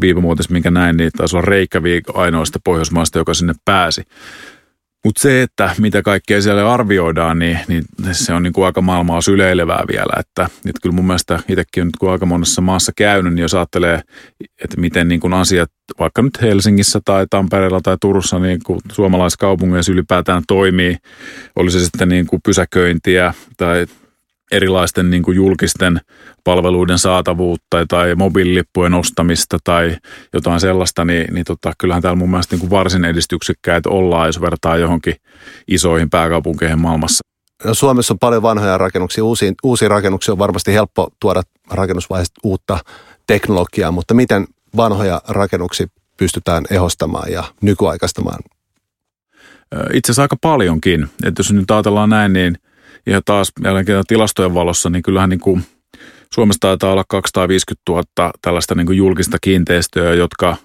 viime 0.00 0.20
minkä 0.50 0.70
näin, 0.70 0.96
niin 0.96 1.10
taisi 1.16 1.36
olla 1.36 1.46
Reykjavik 1.46 2.04
ainoasta 2.14 2.58
Pohjoismaista, 2.64 3.18
joka 3.18 3.34
sinne 3.34 3.54
pääsi. 3.64 4.02
Mutta 5.04 5.22
se, 5.22 5.42
että 5.42 5.70
mitä 5.78 6.02
kaikkea 6.02 6.42
siellä 6.42 6.72
arvioidaan, 6.72 7.38
niin, 7.38 7.58
niin 7.68 7.84
se 8.12 8.32
on 8.32 8.42
niin 8.42 8.52
kuin 8.52 8.66
aika 8.66 8.80
maailmaa 8.80 9.20
syleilevää 9.20 9.84
vielä. 9.92 10.20
Että, 10.20 10.44
että 10.44 10.80
kyllä 10.82 10.94
mun 10.94 11.06
mielestä 11.06 11.34
itsekin 11.48 11.80
on 11.80 11.86
nyt 11.86 11.96
kun 11.96 12.10
aika 12.10 12.26
monessa 12.26 12.62
maassa 12.62 12.92
käynyt, 12.96 13.34
niin 13.34 13.42
jos 13.42 13.54
ajattelee, 13.54 14.00
että 14.64 14.80
miten 14.80 15.08
niin 15.08 15.20
kuin 15.20 15.32
asiat 15.32 15.70
vaikka 15.98 16.22
nyt 16.22 16.42
Helsingissä 16.42 17.00
tai 17.04 17.26
Tampereella 17.30 17.80
tai 17.80 17.96
Turussa 18.00 18.38
niin 18.38 18.60
kuin 18.66 18.80
suomalaiskaupungeissa 18.92 19.92
ylipäätään 19.92 20.42
toimii, 20.48 20.96
oli 21.56 21.70
se 21.70 21.80
sitten 21.80 22.08
niin 22.08 22.26
kuin 22.26 22.42
pysäköintiä 22.44 23.34
tai 23.56 23.86
erilaisten 24.54 25.10
niin 25.10 25.22
kuin 25.22 25.36
julkisten 25.36 26.00
palveluiden 26.44 26.98
saatavuutta 26.98 27.86
tai 27.88 28.14
mobiililippujen 28.14 28.94
ostamista 28.94 29.58
tai 29.64 29.96
jotain 30.32 30.60
sellaista, 30.60 31.04
niin, 31.04 31.34
niin 31.34 31.44
tota, 31.44 31.72
kyllähän 31.78 32.02
täällä 32.02 32.16
mun 32.16 32.30
mielestä 32.30 32.54
niin 32.54 32.60
kuin 32.60 32.70
varsin 32.70 33.04
edistyksekkäitä 33.04 33.88
ollaan, 33.88 34.26
jos 34.26 34.40
vertaa 34.40 34.76
johonkin 34.76 35.14
isoihin 35.68 36.10
pääkaupunkeihin 36.10 36.78
maailmassa. 36.78 37.24
No 37.64 37.74
Suomessa 37.74 38.14
on 38.14 38.18
paljon 38.18 38.42
vanhoja 38.42 38.78
rakennuksia. 38.78 39.24
Uusiin, 39.24 39.54
uusiin 39.62 39.90
rakennuksiin 39.90 40.32
on 40.32 40.38
varmasti 40.38 40.72
helppo 40.72 41.08
tuoda 41.20 41.42
rakennusvaiheesta 41.70 42.40
uutta 42.44 42.78
teknologiaa, 43.26 43.90
mutta 43.90 44.14
miten 44.14 44.46
vanhoja 44.76 45.22
rakennuksia 45.28 45.86
pystytään 46.16 46.64
ehostamaan 46.70 47.32
ja 47.32 47.44
nykyaikaistamaan? 47.60 48.38
Itse 49.92 50.12
asiassa 50.12 50.22
aika 50.22 50.36
paljonkin. 50.40 51.08
Että 51.24 51.40
jos 51.40 51.52
nyt 51.52 51.70
ajatellaan 51.70 52.10
näin, 52.10 52.32
niin– 52.32 52.58
ja 53.06 53.20
taas 53.24 53.52
jälleen 53.64 53.86
tilastojen 54.08 54.54
valossa, 54.54 54.90
niin 54.90 55.02
kyllähän 55.02 55.30
niin 55.30 55.40
kuin 55.40 55.64
Suomessa 56.34 56.60
taitaa 56.60 56.92
olla 56.92 57.04
250 57.08 57.82
000 57.88 58.32
tällaista 58.42 58.74
niin 58.74 58.86
kuin 58.86 58.98
julkista 58.98 59.38
kiinteistöä, 59.40 60.14
jotka 60.14 60.56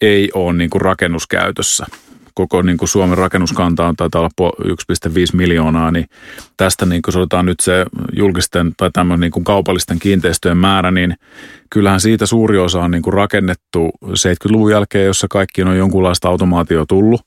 ei 0.00 0.30
ole 0.34 0.52
niin 0.52 0.70
kuin 0.70 0.82
rakennuskäytössä. 0.82 1.86
Koko 2.34 2.62
niin 2.62 2.76
kuin 2.76 2.88
Suomen 2.88 3.18
rakennuskanta 3.18 3.86
on 3.86 3.96
taitaa 3.96 4.20
olla 4.20 4.52
1,5 5.08 5.14
miljoonaa, 5.32 5.90
niin 5.90 6.06
tästä 6.56 6.86
niin 6.86 7.02
kuin 7.02 7.12
sanotaan 7.12 7.46
nyt 7.46 7.60
se 7.60 7.86
julkisten 8.16 8.72
tai 8.76 8.90
tämmöinen 8.92 9.20
niin 9.20 9.30
kuin 9.30 9.44
kaupallisten 9.44 9.98
kiinteistöjen 9.98 10.56
määrä, 10.56 10.90
niin 10.90 11.14
kyllähän 11.70 12.00
siitä 12.00 12.26
suuri 12.26 12.58
osa 12.58 12.80
on 12.80 12.90
niin 12.90 13.02
kuin 13.02 13.14
rakennettu 13.14 13.90
70-luvun 14.04 14.70
jälkeen, 14.70 15.06
jossa 15.06 15.26
kaikki 15.30 15.62
on 15.62 15.78
jonkunlaista 15.78 16.28
automaatio 16.28 16.84
tullut 16.88 17.20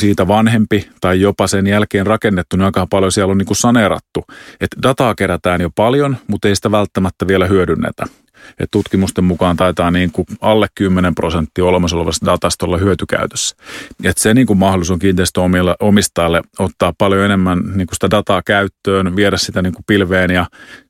siitä 0.00 0.28
vanhempi 0.28 0.88
tai 1.00 1.20
jopa 1.20 1.46
sen 1.46 1.66
jälkeen 1.66 2.06
rakennettu, 2.06 2.56
niin 2.56 2.64
aika 2.64 2.86
paljon 2.90 3.12
siellä 3.12 3.30
on 3.30 3.38
niin 3.38 3.46
kuin 3.46 3.56
saneerattu. 3.56 4.24
Että 4.60 4.76
dataa 4.82 5.14
kerätään 5.14 5.60
jo 5.60 5.70
paljon, 5.74 6.16
mutta 6.26 6.48
ei 6.48 6.56
sitä 6.56 6.70
välttämättä 6.70 7.26
vielä 7.26 7.46
hyödynnetä. 7.46 8.06
Et 8.58 8.70
tutkimusten 8.70 9.24
mukaan 9.24 9.56
taitaa 9.56 9.90
niin 9.90 10.12
kuin 10.12 10.26
alle 10.40 10.66
10 10.74 11.14
prosenttia 11.14 11.64
olemassa 11.64 11.96
olevasta 11.96 12.26
datasta 12.26 12.66
olla 12.66 12.78
hyötykäytössä. 12.78 13.56
Et 14.04 14.18
se 14.18 14.34
niin 14.34 14.46
kuin 14.46 14.58
mahdollisuus 14.58 14.94
on 14.94 14.98
kiinteistöomistajalle 14.98 16.42
ottaa 16.58 16.92
paljon 16.98 17.24
enemmän 17.24 17.58
niin 17.58 17.86
kuin 17.86 17.94
sitä 17.94 18.10
dataa 18.10 18.42
käyttöön, 18.46 19.16
viedä 19.16 19.36
sitä 19.36 19.62
niin 19.62 19.72
kuin 19.72 19.84
pilveen 19.86 20.30
ja 20.30 20.46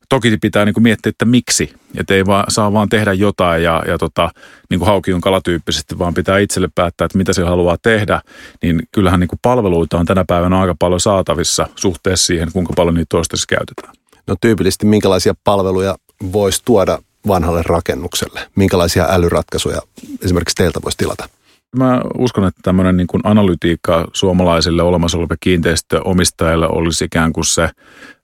toki 0.08 0.36
pitää 0.36 0.64
niin 0.64 0.74
kuin 0.74 0.82
miettiä, 0.82 1.10
että 1.10 1.24
miksi. 1.24 1.72
Että 1.96 2.14
ei 2.14 2.26
vaan, 2.26 2.44
saa 2.48 2.72
vaan 2.72 2.88
tehdä 2.88 3.12
jotain 3.12 3.62
ja, 3.62 3.82
ja 3.88 3.98
tota, 3.98 4.30
niin 4.70 4.78
kuin 4.78 4.86
haukiun 4.86 5.20
kalatyyppisesti, 5.20 5.98
vaan 5.98 6.14
pitää 6.14 6.38
itselle 6.38 6.68
päättää, 6.74 7.04
että 7.04 7.18
mitä 7.18 7.32
se 7.32 7.42
haluaa 7.42 7.76
tehdä. 7.82 8.20
Niin 8.62 8.82
kyllähän 8.92 9.20
niin 9.20 9.28
kuin 9.28 9.38
palveluita 9.42 9.98
on 9.98 10.06
tänä 10.06 10.24
päivänä 10.24 10.60
aika 10.60 10.74
paljon 10.78 11.00
saatavissa 11.00 11.66
suhteessa 11.76 12.26
siihen, 12.26 12.52
kuinka 12.52 12.72
paljon 12.76 12.94
niitä 12.94 13.06
toistaiseksi 13.08 13.56
käytetään. 13.56 13.94
No 14.26 14.36
tyypillisesti 14.40 14.86
minkälaisia 14.86 15.34
palveluja 15.44 15.96
voisi 16.32 16.62
tuoda 16.64 16.98
vanhalle 17.28 17.62
rakennukselle? 17.66 18.40
Minkälaisia 18.56 19.06
älyratkaisuja 19.10 19.82
esimerkiksi 20.22 20.54
teiltä 20.54 20.80
voisi 20.84 20.98
tilata? 20.98 21.28
Mä 21.76 22.00
uskon, 22.18 22.44
että 22.46 22.60
tämmöinen 22.62 22.96
niin 22.96 23.06
kuin 23.06 23.20
analytiikka 23.24 24.08
suomalaisille 24.12 24.82
olemassa 24.82 25.18
oleville 25.18 25.36
kiinteistöomistajille 25.40 26.68
olisi 26.68 27.04
ikään 27.04 27.32
kuin 27.32 27.44
se 27.44 27.70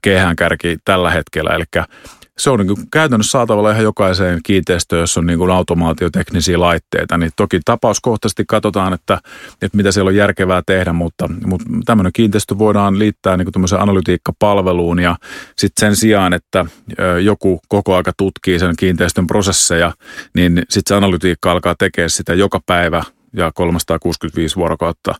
kehänkärki 0.03 0.77
tällä 0.85 1.11
hetkellä. 1.11 1.51
Eli 1.51 1.65
se 2.39 2.51
on 2.51 2.67
niin 2.67 2.89
käytännössä 2.93 3.31
saatavilla 3.31 3.71
ihan 3.71 3.83
jokaiseen 3.83 4.41
kiinteistöön, 4.43 5.01
jos 5.01 5.19
on 5.19 5.27
niin 5.27 5.39
kuin 5.39 5.51
automaatioteknisiä 5.51 6.61
laitteita. 6.61 7.19
Niin 7.19 7.31
toki 7.37 7.61
tapauskohtaisesti 7.65 8.45
katsotaan, 8.49 8.93
että, 8.93 9.19
että 9.63 9.77
mitä 9.77 9.93
siellä 9.93 10.09
on 10.09 10.17
järkevää 10.17 10.63
tehdä, 10.67 10.93
mutta, 10.93 11.29
mutta 11.47 11.69
tämmöinen 11.85 12.13
kiinteistö 12.13 12.59
voidaan 12.59 12.99
liittää 12.99 13.37
niin 13.37 13.53
kuin 13.53 13.81
analytiikkapalveluun 13.81 14.99
ja 14.99 15.17
sitten 15.59 15.81
sen 15.81 15.97
sijaan, 15.97 16.33
että 16.33 16.67
joku 17.23 17.61
koko 17.69 17.97
aika 17.97 18.13
tutkii 18.17 18.59
sen 18.59 18.75
kiinteistön 18.79 19.27
prosesseja, 19.27 19.93
niin 20.35 20.53
sitten 20.57 20.83
se 20.89 20.95
analytiikka 20.95 21.53
alkaa 21.53 21.75
tekemään 21.79 22.11
sitä 22.11 22.35
joka 22.35 22.61
päivä 22.67 23.03
ja 23.33 23.51
365 23.55 24.57
vuorokautta 24.57 25.15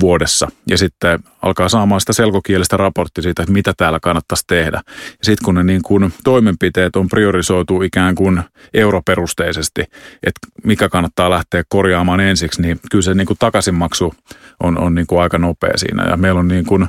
vuodessa. 0.00 0.48
Ja 0.70 0.78
sitten 0.78 1.20
alkaa 1.42 1.68
saamaan 1.68 2.00
sitä 2.00 2.12
selkokielistä 2.12 2.76
raporttia 2.76 3.22
siitä, 3.22 3.42
että 3.42 3.52
mitä 3.52 3.72
täällä 3.76 4.00
kannattaisi 4.00 4.44
tehdä. 4.46 4.82
Ja 4.86 5.18
sitten 5.22 5.44
kun 5.44 5.54
ne 5.54 5.64
niin 5.64 5.82
kuin 5.82 6.14
toimenpiteet 6.24 6.96
on 6.96 7.08
priorisoitu 7.08 7.82
ikään 7.82 8.14
kuin 8.14 8.42
europerusteisesti, 8.74 9.82
että 10.22 10.46
mikä 10.64 10.88
kannattaa 10.88 11.30
lähteä 11.30 11.62
korjaamaan 11.68 12.20
ensiksi, 12.20 12.62
niin 12.62 12.80
kyllä 12.90 13.02
se 13.02 13.14
niin 13.14 13.26
kuin 13.26 13.38
takaisinmaksu 13.38 14.14
on, 14.62 14.78
on 14.78 14.94
niin 14.94 15.06
kuin 15.06 15.22
aika 15.22 15.38
nopea 15.38 15.72
siinä. 15.76 16.04
Ja 16.10 16.16
meillä 16.16 16.40
on 16.40 16.48
niin 16.48 16.66
kuin 16.66 16.86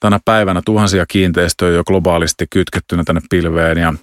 tänä 0.00 0.20
päivänä 0.24 0.62
tuhansia 0.64 1.06
kiinteistöjä 1.06 1.76
jo 1.76 1.84
globaalisti 1.84 2.46
kytkettynä 2.50 3.04
tänne 3.04 3.20
pilveen 3.30 3.78
ja 3.78 3.94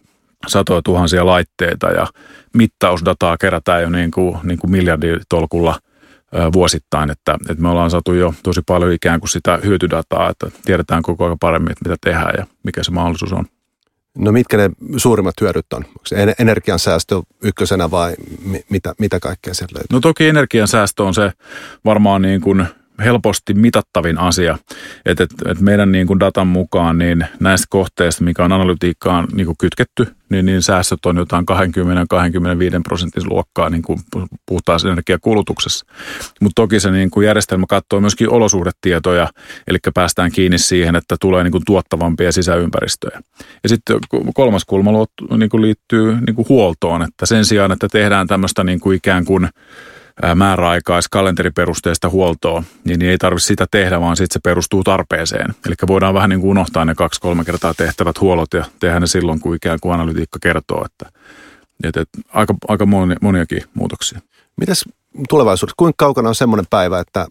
satoja 0.47 0.81
tuhansia 0.81 1.25
laitteita 1.25 1.87
ja 1.87 2.07
mittausdataa 2.53 3.37
kerätään 3.37 3.81
jo 3.81 3.89
niin 3.89 4.11
kuin, 4.11 4.37
niin 4.43 4.59
kuin 4.59 4.71
miljarditolkulla 4.71 5.79
vuosittain, 6.53 7.09
että, 7.09 7.37
että 7.49 7.63
me 7.63 7.69
ollaan 7.69 7.91
saatu 7.91 8.13
jo 8.13 8.33
tosi 8.43 8.61
paljon 8.65 8.91
ikään 8.91 9.19
kuin 9.19 9.29
sitä 9.29 9.59
hyötydataa, 9.65 10.29
että 10.29 10.47
tiedetään 10.65 11.01
koko 11.01 11.25
ajan 11.25 11.39
paremmin, 11.39 11.71
että 11.71 11.89
mitä 11.89 11.97
tehdään 12.01 12.33
ja 12.37 12.45
mikä 12.63 12.83
se 12.83 12.91
mahdollisuus 12.91 13.33
on. 13.33 13.45
No 14.17 14.31
mitkä 14.31 14.57
ne 14.57 14.69
suurimmat 14.97 15.41
hyödyt 15.41 15.73
on? 15.73 15.85
Onko 15.85 16.01
se 16.05 16.35
energiansäästö 16.39 17.21
ykkösenä 17.43 17.91
vai 17.91 18.15
mitä, 18.69 18.95
mitä 18.99 19.19
kaikkea 19.19 19.53
sieltä 19.53 19.75
löytyy? 19.75 19.87
No 19.95 19.99
toki 19.99 20.27
energiansäästö 20.27 21.03
on 21.03 21.13
se 21.13 21.31
varmaan 21.85 22.21
niin 22.21 22.41
kuin 22.41 22.65
helposti 22.99 23.53
mitattavin 23.53 24.17
asia. 24.17 24.57
Että 25.05 25.23
et, 25.23 25.29
et 25.45 25.59
meidän 25.59 25.91
niin 25.91 26.07
kuin 26.07 26.19
datan 26.19 26.47
mukaan 26.47 26.97
niin 26.97 27.25
näistä 27.39 27.67
kohteista, 27.69 28.23
mikä 28.23 28.45
on 28.45 28.51
analytiikkaan 28.51 29.27
niin 29.33 29.45
kuin 29.45 29.57
kytketty, 29.57 30.07
niin, 30.29 30.45
niin 30.45 30.61
säästöt 30.61 31.05
on 31.05 31.17
jotain 31.17 31.45
20-25 32.77 32.81
prosentin 32.83 33.29
luokkaa 33.29 33.69
niin 33.69 33.81
kuin 33.81 33.99
puhutaan 34.45 34.79
energiakulutuksessa. 34.91 35.85
Mutta 36.41 36.61
toki 36.61 36.79
se 36.79 36.91
niin 36.91 37.09
kuin 37.09 37.27
järjestelmä 37.27 37.65
katsoo 37.69 38.01
myöskin 38.01 38.29
olosuhdetietoja, 38.29 39.29
eli 39.67 39.77
päästään 39.93 40.31
kiinni 40.31 40.57
siihen, 40.57 40.95
että 40.95 41.15
tulee 41.21 41.43
niin 41.43 41.51
kuin 41.51 41.63
tuottavampia 41.65 42.31
sisäympäristöjä. 42.31 43.21
Ja 43.63 43.69
sitten 43.69 43.97
kolmas 44.33 44.65
kulma 44.65 44.91
niin 45.37 45.49
kuin 45.49 45.61
liittyy 45.61 46.17
niin 46.27 46.35
kuin 46.35 46.49
huoltoon, 46.49 47.01
että 47.03 47.25
sen 47.25 47.45
sijaan, 47.45 47.71
että 47.71 47.87
tehdään 47.91 48.27
tämmöistä 48.27 48.63
niin 48.63 48.79
kuin 48.79 48.97
ikään 48.97 49.25
kuin 49.25 49.49
määräaikais 50.35 51.07
kalenteriperusteista 51.07 52.09
huoltoa, 52.09 52.63
niin 52.83 53.01
ei 53.01 53.17
tarvitse 53.17 53.47
sitä 53.47 53.65
tehdä, 53.71 54.01
vaan 54.01 54.17
sitten 54.17 54.33
se 54.33 54.39
perustuu 54.43 54.83
tarpeeseen. 54.83 55.55
Eli 55.65 55.75
voidaan 55.87 56.13
vähän 56.13 56.29
niin 56.29 56.41
kuin 56.41 56.51
unohtaa 56.51 56.85
ne 56.85 56.95
kaksi-kolme 56.95 57.45
kertaa 57.45 57.73
tehtävät 57.73 58.21
huolot 58.21 58.53
ja 58.53 58.65
tehdä 58.79 58.99
ne 58.99 59.07
silloin, 59.07 59.39
kun 59.39 59.55
ikään 59.55 59.79
kuin 59.81 59.93
analytiikka 59.93 60.39
kertoo, 60.41 60.85
että, 60.85 61.11
että, 61.83 62.01
että 62.01 62.17
aika, 62.33 62.55
aika 62.67 62.85
moni, 62.85 63.15
moniakin 63.21 63.63
muutoksia. 63.73 64.19
Mitäs 64.55 64.85
tulevaisuudessa, 65.29 65.75
kuinka 65.77 65.95
kaukana 65.97 66.29
on 66.29 66.35
semmoinen 66.35 66.65
päivä, 66.69 66.99
että 66.99 67.27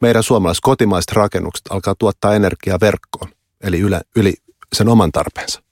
meidän 0.00 0.22
suomalaiset 0.22 0.62
kotimaiset 0.62 1.12
rakennukset 1.12 1.66
alkaa 1.70 1.94
tuottaa 1.98 2.34
energiaa 2.34 2.80
verkkoon, 2.80 3.30
eli 3.60 3.80
yli, 3.80 3.96
yli 4.16 4.34
sen 4.72 4.88
oman 4.88 5.12
tarpeensa? 5.12 5.62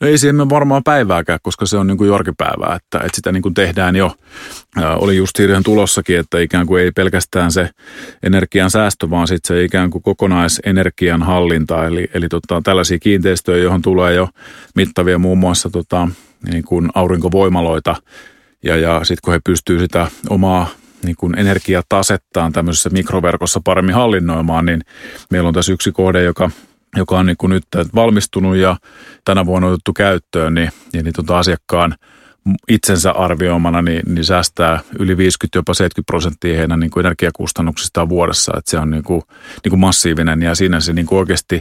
No 0.00 0.08
ei 0.08 0.18
siihen 0.18 0.50
varmaan 0.50 0.84
päivääkään, 0.84 1.38
koska 1.42 1.66
se 1.66 1.76
on 1.76 1.86
niin 1.86 1.98
kuin 1.98 2.08
jorkipäivää, 2.08 2.76
että, 2.76 2.98
että 2.98 3.16
sitä 3.16 3.32
niin 3.32 3.42
kuin 3.42 3.54
tehdään 3.54 3.96
jo. 3.96 4.14
Ää, 4.76 4.96
oli 4.96 5.16
just 5.16 5.36
siihen 5.36 5.62
tulossakin, 5.62 6.18
että 6.18 6.38
ikään 6.38 6.66
kuin 6.66 6.82
ei 6.82 6.90
pelkästään 6.90 7.52
se 7.52 7.70
energian 8.22 8.70
säästö, 8.70 9.10
vaan 9.10 9.28
sitten 9.28 9.56
se 9.56 9.64
ikään 9.64 9.90
kuin 9.90 10.02
kokonaisenergian 10.02 11.22
hallinta, 11.22 11.86
eli, 11.86 12.08
eli 12.14 12.28
tota, 12.28 12.60
tällaisia 12.64 12.98
kiinteistöjä, 12.98 13.62
johon 13.62 13.82
tulee 13.82 14.14
jo 14.14 14.28
mittavia 14.74 15.18
muun 15.18 15.38
muassa 15.38 15.70
tota, 15.70 16.08
niin 16.52 16.64
kuin 16.64 16.88
aurinkovoimaloita, 16.94 17.96
ja, 18.62 18.76
ja 18.76 19.00
sitten 19.04 19.20
kun 19.24 19.32
he 19.32 19.40
pystyvät 19.44 19.80
sitä 19.80 20.08
omaa 20.30 20.66
niin 21.04 21.16
kuin 21.16 21.38
energiatasettaan 21.38 22.52
tämmöisessä 22.52 22.90
mikroverkossa 22.90 23.60
paremmin 23.64 23.94
hallinnoimaan, 23.94 24.66
niin 24.66 24.80
meillä 25.30 25.48
on 25.48 25.54
tässä 25.54 25.72
yksi 25.72 25.92
kohde, 25.92 26.22
joka 26.22 26.50
joka 26.96 27.18
on 27.18 27.26
niin 27.26 27.36
kuin 27.36 27.50
nyt 27.50 27.64
valmistunut 27.94 28.56
ja 28.56 28.76
tänä 29.24 29.46
vuonna 29.46 29.68
otettu 29.68 29.92
käyttöön, 29.92 30.54
niin, 30.54 30.70
niin, 30.92 31.04
niin 31.04 31.14
tuota 31.14 31.38
asiakkaan 31.38 31.94
itsensä 32.68 33.12
arvioimana 33.12 33.82
niin, 33.82 34.02
niin 34.06 34.24
säästää 34.24 34.80
yli 34.98 35.16
50 35.16 35.58
jopa 35.58 35.74
70 35.74 36.06
prosenttia 36.06 36.58
heidän 36.58 36.80
niin 36.80 36.90
kuin 36.90 37.06
energiakustannuksistaan 37.06 38.08
vuodessa. 38.08 38.52
Että 38.58 38.70
se 38.70 38.78
on 38.78 38.90
niin 38.90 39.02
kuin, 39.02 39.22
niin 39.64 39.70
kuin 39.70 39.80
massiivinen 39.80 40.42
ja 40.42 40.54
siinä 40.54 40.80
se 40.80 40.92
niin 40.92 41.06
kuin 41.06 41.18
oikeasti 41.18 41.60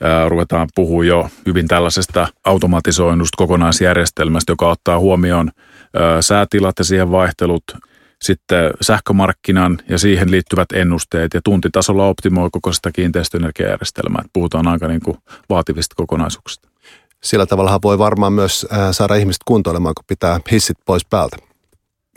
ää, 0.00 0.28
ruvetaan 0.28 0.68
puhua 0.74 1.04
jo 1.04 1.30
hyvin 1.46 1.68
tällaisesta 1.68 2.28
automatisoinnusta 2.44 3.36
kokonaisjärjestelmästä, 3.36 4.52
joka 4.52 4.68
ottaa 4.68 4.98
huomioon 4.98 5.50
ää, 5.94 6.22
säätilat 6.22 6.78
ja 6.78 6.84
siihen 6.84 7.10
vaihtelut, 7.10 7.64
sitten 8.22 8.70
sähkömarkkinan 8.80 9.78
ja 9.88 9.98
siihen 9.98 10.30
liittyvät 10.30 10.72
ennusteet 10.74 11.34
ja 11.34 11.40
tuntitasolla 11.44 12.06
optimoi 12.06 12.48
koko 12.52 12.72
sitä 12.72 12.92
kiinteistöenergiajärjestelmää. 12.92 14.22
Puhutaan 14.32 14.68
aika 14.68 14.88
niin 14.88 15.00
kuin 15.04 15.18
vaativista 15.48 15.94
kokonaisuuksista. 15.94 16.68
Sillä 17.22 17.46
tavalla 17.46 17.78
voi 17.84 17.98
varmaan 17.98 18.32
myös 18.32 18.66
saada 18.92 19.14
ihmiset 19.14 19.42
kuntoilemaan, 19.44 19.94
kun 19.94 20.04
pitää 20.06 20.40
hissit 20.50 20.76
pois 20.84 21.06
päältä. 21.10 21.36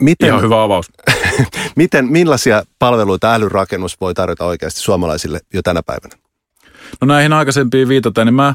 Miten, 0.00 0.28
Ihan 0.28 0.42
hyvä 0.42 0.62
avaus. 0.62 0.86
miten, 1.76 2.12
millaisia 2.12 2.62
palveluita 2.78 3.34
älyrakennus 3.34 4.00
voi 4.00 4.14
tarjota 4.14 4.44
oikeasti 4.44 4.80
suomalaisille 4.80 5.40
jo 5.54 5.62
tänä 5.62 5.82
päivänä? 5.86 6.14
No 7.00 7.06
näihin 7.06 7.32
aikaisempiin 7.32 7.88
viitataan, 7.88 8.26
niin 8.26 8.34
mä 8.34 8.54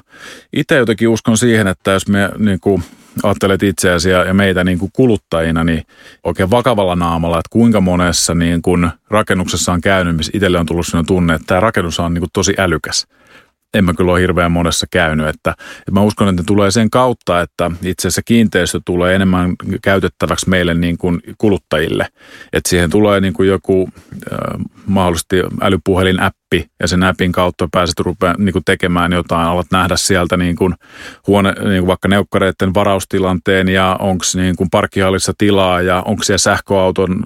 itse 0.54 0.78
jotenkin 0.78 1.10
uskon 1.10 1.38
siihen, 1.38 1.68
että 1.68 1.92
jos 1.92 2.08
me 2.08 2.30
niin 2.38 2.60
kuin 2.60 2.84
ajattelet 3.24 3.64
itseäsi 3.64 4.10
ja 4.10 4.34
meitä 4.34 4.64
niin 4.64 4.80
kuin 4.80 4.92
kuluttajina, 4.94 5.64
niin 5.64 5.84
oikein 6.24 6.52
vakavalla 6.52 6.96
naamalla, 6.96 7.40
että 7.40 7.50
kuinka 7.50 7.82
monessa 7.82 8.36
niin 8.36 8.62
kuin 8.62 8.90
rakennuksessa 9.10 9.74
on 9.74 9.82
käynyt, 9.82 10.16
missä 10.16 10.32
itselle 10.36 10.60
on 10.60 10.66
tullut 10.66 10.88
sellainen 10.88 11.08
tunne, 11.08 11.34
että 11.34 11.46
tämä 11.48 11.60
rakennus 11.60 12.00
on 12.00 12.14
niin 12.14 12.22
kuin 12.22 12.30
tosi 12.34 12.54
älykäs 12.58 13.08
en 13.76 13.86
mä 13.86 13.94
kyllä 13.94 14.12
ole 14.12 14.22
hirveän 14.22 14.52
monessa 14.52 14.88
käynyt. 14.92 15.28
Että, 15.28 15.52
että 15.80 15.92
mä 15.92 16.02
uskon, 16.02 16.28
että 16.28 16.42
ne 16.42 16.46
tulee 16.46 16.72
sen 16.72 16.90
kautta, 16.90 17.42
että 17.42 17.72
itse 17.84 18.08
asiassa 18.08 18.22
kiinteistö 18.26 18.80
tulee 18.86 19.16
enemmän 19.16 19.56
käytettäväksi 19.82 20.50
meille 20.50 20.74
niin 20.74 20.98
kuin 20.98 21.22
kuluttajille. 21.38 22.08
Että 22.54 22.70
siihen 22.70 22.90
tulee 22.90 23.22
niin 23.22 23.34
kuin 23.34 23.50
joku 23.50 23.90
äh, 24.14 24.38
mahdollisesti 24.86 25.42
älypuhelin 25.62 26.20
appi 26.20 26.66
ja 26.80 26.88
sen 26.88 27.04
appin 27.04 27.32
kautta 27.32 27.68
pääset 27.72 28.00
rupea, 28.00 28.36
niin 28.38 28.54
kuin 28.54 28.66
tekemään 28.66 29.12
jotain, 29.12 29.48
alat 29.48 29.68
nähdä 29.72 29.98
sieltä 29.98 30.38
niin 30.38 30.56
kuin 30.56 30.74
huone, 31.28 31.52
niin 31.52 31.82
kuin 31.82 31.88
vaikka 31.88 32.08
neukkareiden 32.08 32.74
varaustilanteen 32.74 33.70
ja 33.70 33.98
onko 34.00 34.26
niin 34.36 34.56
kuin 34.56 34.70
parkkihallissa 34.70 35.34
tilaa 35.38 35.82
ja 35.82 36.02
onko 36.02 36.24
siellä 36.24 36.38
sähköauton 36.38 37.26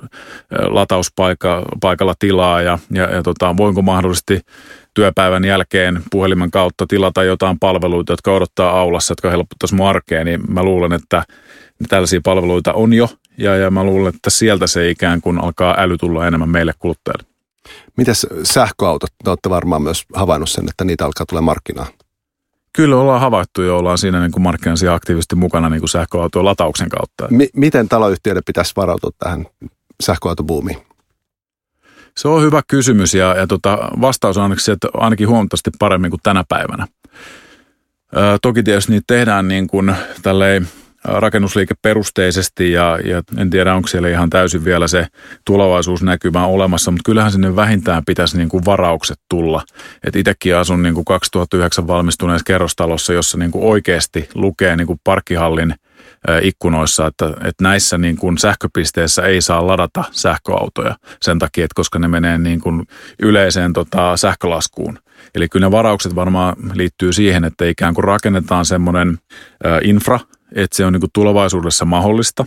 latauspaikalla 0.52 2.14
tilaa 2.20 2.62
ja, 2.62 2.80
ja, 2.92 3.04
ja 3.16 3.24
tota, 3.24 3.58
voinko 3.58 3.82
mahdollisesti 3.82 4.42
työpäivän 4.94 5.46
jälkeen 5.46 6.02
puhelimen 6.12 6.52
kautta 6.52 6.86
tilata 6.88 7.24
jotain 7.24 7.60
palveluita, 7.60 8.14
jotka 8.14 8.32
odottaa 8.32 8.80
aulassa, 8.80 9.12
jotka 9.12 9.30
helpottaisi 9.30 9.76
mun 9.76 9.88
arkeen, 9.88 10.26
niin 10.26 10.42
mä 10.48 10.64
luulen, 10.64 10.94
että 10.94 11.24
tällaisia 11.90 12.22
palveluita 12.24 12.74
on 12.74 12.94
jo, 12.94 13.10
ja, 13.38 13.56
ja 13.56 13.72
mä 13.72 13.84
luulen, 13.84 14.16
että 14.16 14.30
sieltä 14.30 14.68
se 14.68 14.90
ikään 14.90 15.22
kuin 15.22 15.40
alkaa 15.40 15.76
äly 15.78 15.98
tulla 15.98 16.28
enemmän 16.28 16.50
meille 16.50 16.74
kuluttajille. 16.80 17.30
Mitäs 17.98 18.28
sähköautot? 18.44 19.10
Te 19.24 19.30
olette 19.30 19.50
varmaan 19.50 19.82
myös 19.82 20.06
havainnut 20.14 20.50
sen, 20.50 20.70
että 20.70 20.84
niitä 20.84 21.06
alkaa 21.06 21.26
tulla 21.26 21.42
markkinaa. 21.42 21.88
Kyllä 22.74 22.98
ollaan 22.98 23.22
havaittu 23.22 23.62
ja 23.62 23.76
ollaan 23.76 23.98
siinä 23.98 24.20
niin 24.20 24.32
kuin 24.32 24.44
markkinassa 24.44 24.94
aktiivisesti 24.94 25.36
mukana 25.36 25.70
niin 25.70 25.82
kuin 25.82 25.90
sähköautojen 25.90 26.46
latauksen 26.46 26.90
kautta. 26.90 27.28
M- 27.30 27.60
miten 27.60 27.90
taloyhtiöiden 27.90 28.44
pitäisi 28.46 28.74
varautua 28.76 29.10
tähän 29.20 29.46
sähköautobuumiin? 30.04 30.78
Se 32.18 32.28
on 32.28 32.42
hyvä 32.42 32.62
kysymys 32.68 33.14
ja, 33.14 33.36
ja 33.36 33.48
tota, 33.48 33.78
vastaus 34.02 34.38
on 34.38 34.44
ainakin, 34.44 34.74
että 34.74 34.88
ainakin 34.94 35.28
huomattavasti 35.28 35.70
paremmin 35.80 36.10
kuin 36.12 36.20
tänä 36.24 36.44
päivänä. 36.50 36.88
Ö, 38.18 38.38
toki 38.42 38.64
tietysti 38.64 38.92
niitä 38.92 39.04
tehdään 39.08 39.48
niin 39.48 39.68
kuin 39.68 39.96
tälleen 40.22 40.68
rakennusliikeperusteisesti 41.04 42.72
ja, 42.72 43.00
ja 43.06 43.22
en 43.38 43.50
tiedä, 43.50 43.76
onko 43.76 43.88
siellä 43.88 44.10
ihan 44.10 44.30
täysin 44.30 44.66
vielä 44.66 44.88
se 44.88 45.08
tulevaisuusnäkymä 45.46 46.46
olemassa, 46.46 46.92
mutta 46.92 47.06
kyllähän 47.06 47.32
sinne 47.32 47.56
vähintään 47.56 48.06
pitäisi 48.06 48.38
niin 48.38 48.50
kuin 48.50 48.66
varaukset 48.66 49.20
tulla. 49.30 49.64
Et 50.04 50.16
itsekin 50.16 50.56
asun 50.56 50.84
niin 50.84 50.96
kuin 50.96 51.06
2009 51.06 51.88
valmistuneessa 51.88 52.46
kerrostalossa, 52.46 53.14
jossa 53.14 53.38
niin 53.38 53.52
kuin 53.52 53.66
oikeasti 53.66 54.30
lukee 54.34 54.76
niin 54.76 54.88
kuin 54.88 55.00
parkkihallin– 55.04 55.76
ikkunoissa, 56.42 57.08
että, 57.08 57.26
että 57.26 57.64
näissä 57.64 57.98
niin 57.98 58.18
kuin 58.18 58.38
sähköpisteissä 58.38 59.22
ei 59.22 59.42
saa 59.42 59.68
ladata 59.68 60.04
sähköautoja 60.12 60.96
sen 61.22 61.40
takia, 61.40 61.66
että 61.66 61.76
koska 61.76 62.00
ne 62.00 62.08
menee 62.08 62.38
niin 62.38 62.62
kuin 62.62 62.84
yleiseen 63.20 63.74
tota, 63.74 64.18
sähkölaskuun. 64.18 65.00
Eli 65.36 65.50
kyllä 65.50 65.66
ne 65.66 65.72
varaukset 65.72 66.16
varmaan 66.16 66.56
liittyy 66.74 67.14
siihen, 67.14 67.44
että 67.44 67.66
ikään 67.66 67.94
kuin 67.94 68.04
rakennetaan 68.04 68.66
semmoinen 68.66 69.18
infra, 69.84 70.20
että 70.56 70.78
se 70.78 70.86
on 70.86 70.94
niin 70.94 71.02
kuin 71.02 71.12
tulevaisuudessa 71.14 71.86
mahdollista 71.86 72.46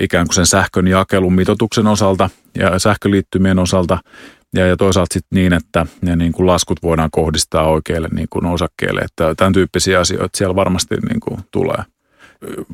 ikään 0.00 0.26
kuin 0.26 0.34
sen 0.34 0.46
sähkön 0.46 0.88
jakelun 0.88 1.34
mitotuksen 1.34 1.86
osalta 1.86 2.30
ja 2.58 2.78
sähköliittymien 2.78 3.58
osalta 3.58 3.98
ja, 4.54 4.76
toisaalta 4.76 5.14
sitten 5.14 5.36
niin, 5.36 5.52
että 5.52 5.86
ne 6.02 6.16
niin 6.16 6.32
kuin 6.32 6.46
laskut 6.46 6.82
voidaan 6.82 7.10
kohdistaa 7.12 7.68
oikeille 7.68 8.08
niin 8.12 8.28
kuin 8.30 8.46
osakkeille. 8.46 9.00
Että 9.00 9.34
tämän 9.34 9.52
tyyppisiä 9.52 10.00
asioita 10.00 10.38
siellä 10.38 10.56
varmasti 10.56 10.94
niin 11.08 11.20
kuin 11.20 11.40
tulee 11.50 11.82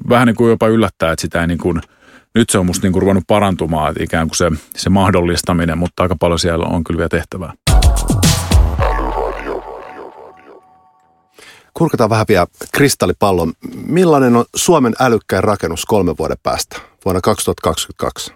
vähän 0.08 0.26
niin 0.26 0.36
kuin 0.36 0.50
jopa 0.50 0.68
yllättää, 0.68 1.12
että 1.12 1.20
sitä 1.20 1.40
ei 1.40 1.46
niin 1.46 1.58
kuin, 1.58 1.80
nyt 2.34 2.50
se 2.50 2.58
on 2.58 2.66
musta 2.66 2.86
niin 2.86 2.92
kuin 2.92 3.02
ruvennut 3.02 3.24
parantumaan, 3.26 3.90
että 3.90 4.02
ikään 4.02 4.28
kuin 4.28 4.36
se, 4.36 4.50
se 4.76 4.90
mahdollistaminen, 4.90 5.78
mutta 5.78 6.02
aika 6.02 6.16
paljon 6.20 6.38
siellä 6.38 6.64
on 6.64 6.84
kyllä 6.84 6.98
vielä 6.98 7.08
tehtävää. 7.08 7.52
Kurkataan 11.74 12.10
vähän 12.10 12.26
vielä 12.28 12.46
kristallipallon. 12.72 13.52
Millainen 13.86 14.36
on 14.36 14.44
Suomen 14.56 14.94
älykkäin 15.00 15.44
rakennus 15.44 15.86
kolmen 15.86 16.14
vuoden 16.18 16.36
päästä, 16.42 16.76
vuonna 17.04 17.20
2022? 17.20 18.32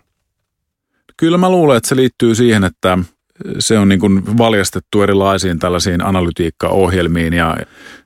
Kyllä 1.16 1.38
mä 1.38 1.50
luulen, 1.50 1.76
että 1.76 1.88
se 1.88 1.96
liittyy 1.96 2.34
siihen, 2.34 2.64
että 2.64 2.98
se 3.58 3.78
on 3.78 3.88
niin 3.88 4.00
kuin 4.00 4.38
valjastettu 4.38 5.02
erilaisiin 5.02 5.58
tällaisiin 5.58 6.04
analytiikkaohjelmiin 6.04 7.32
ja 7.32 7.56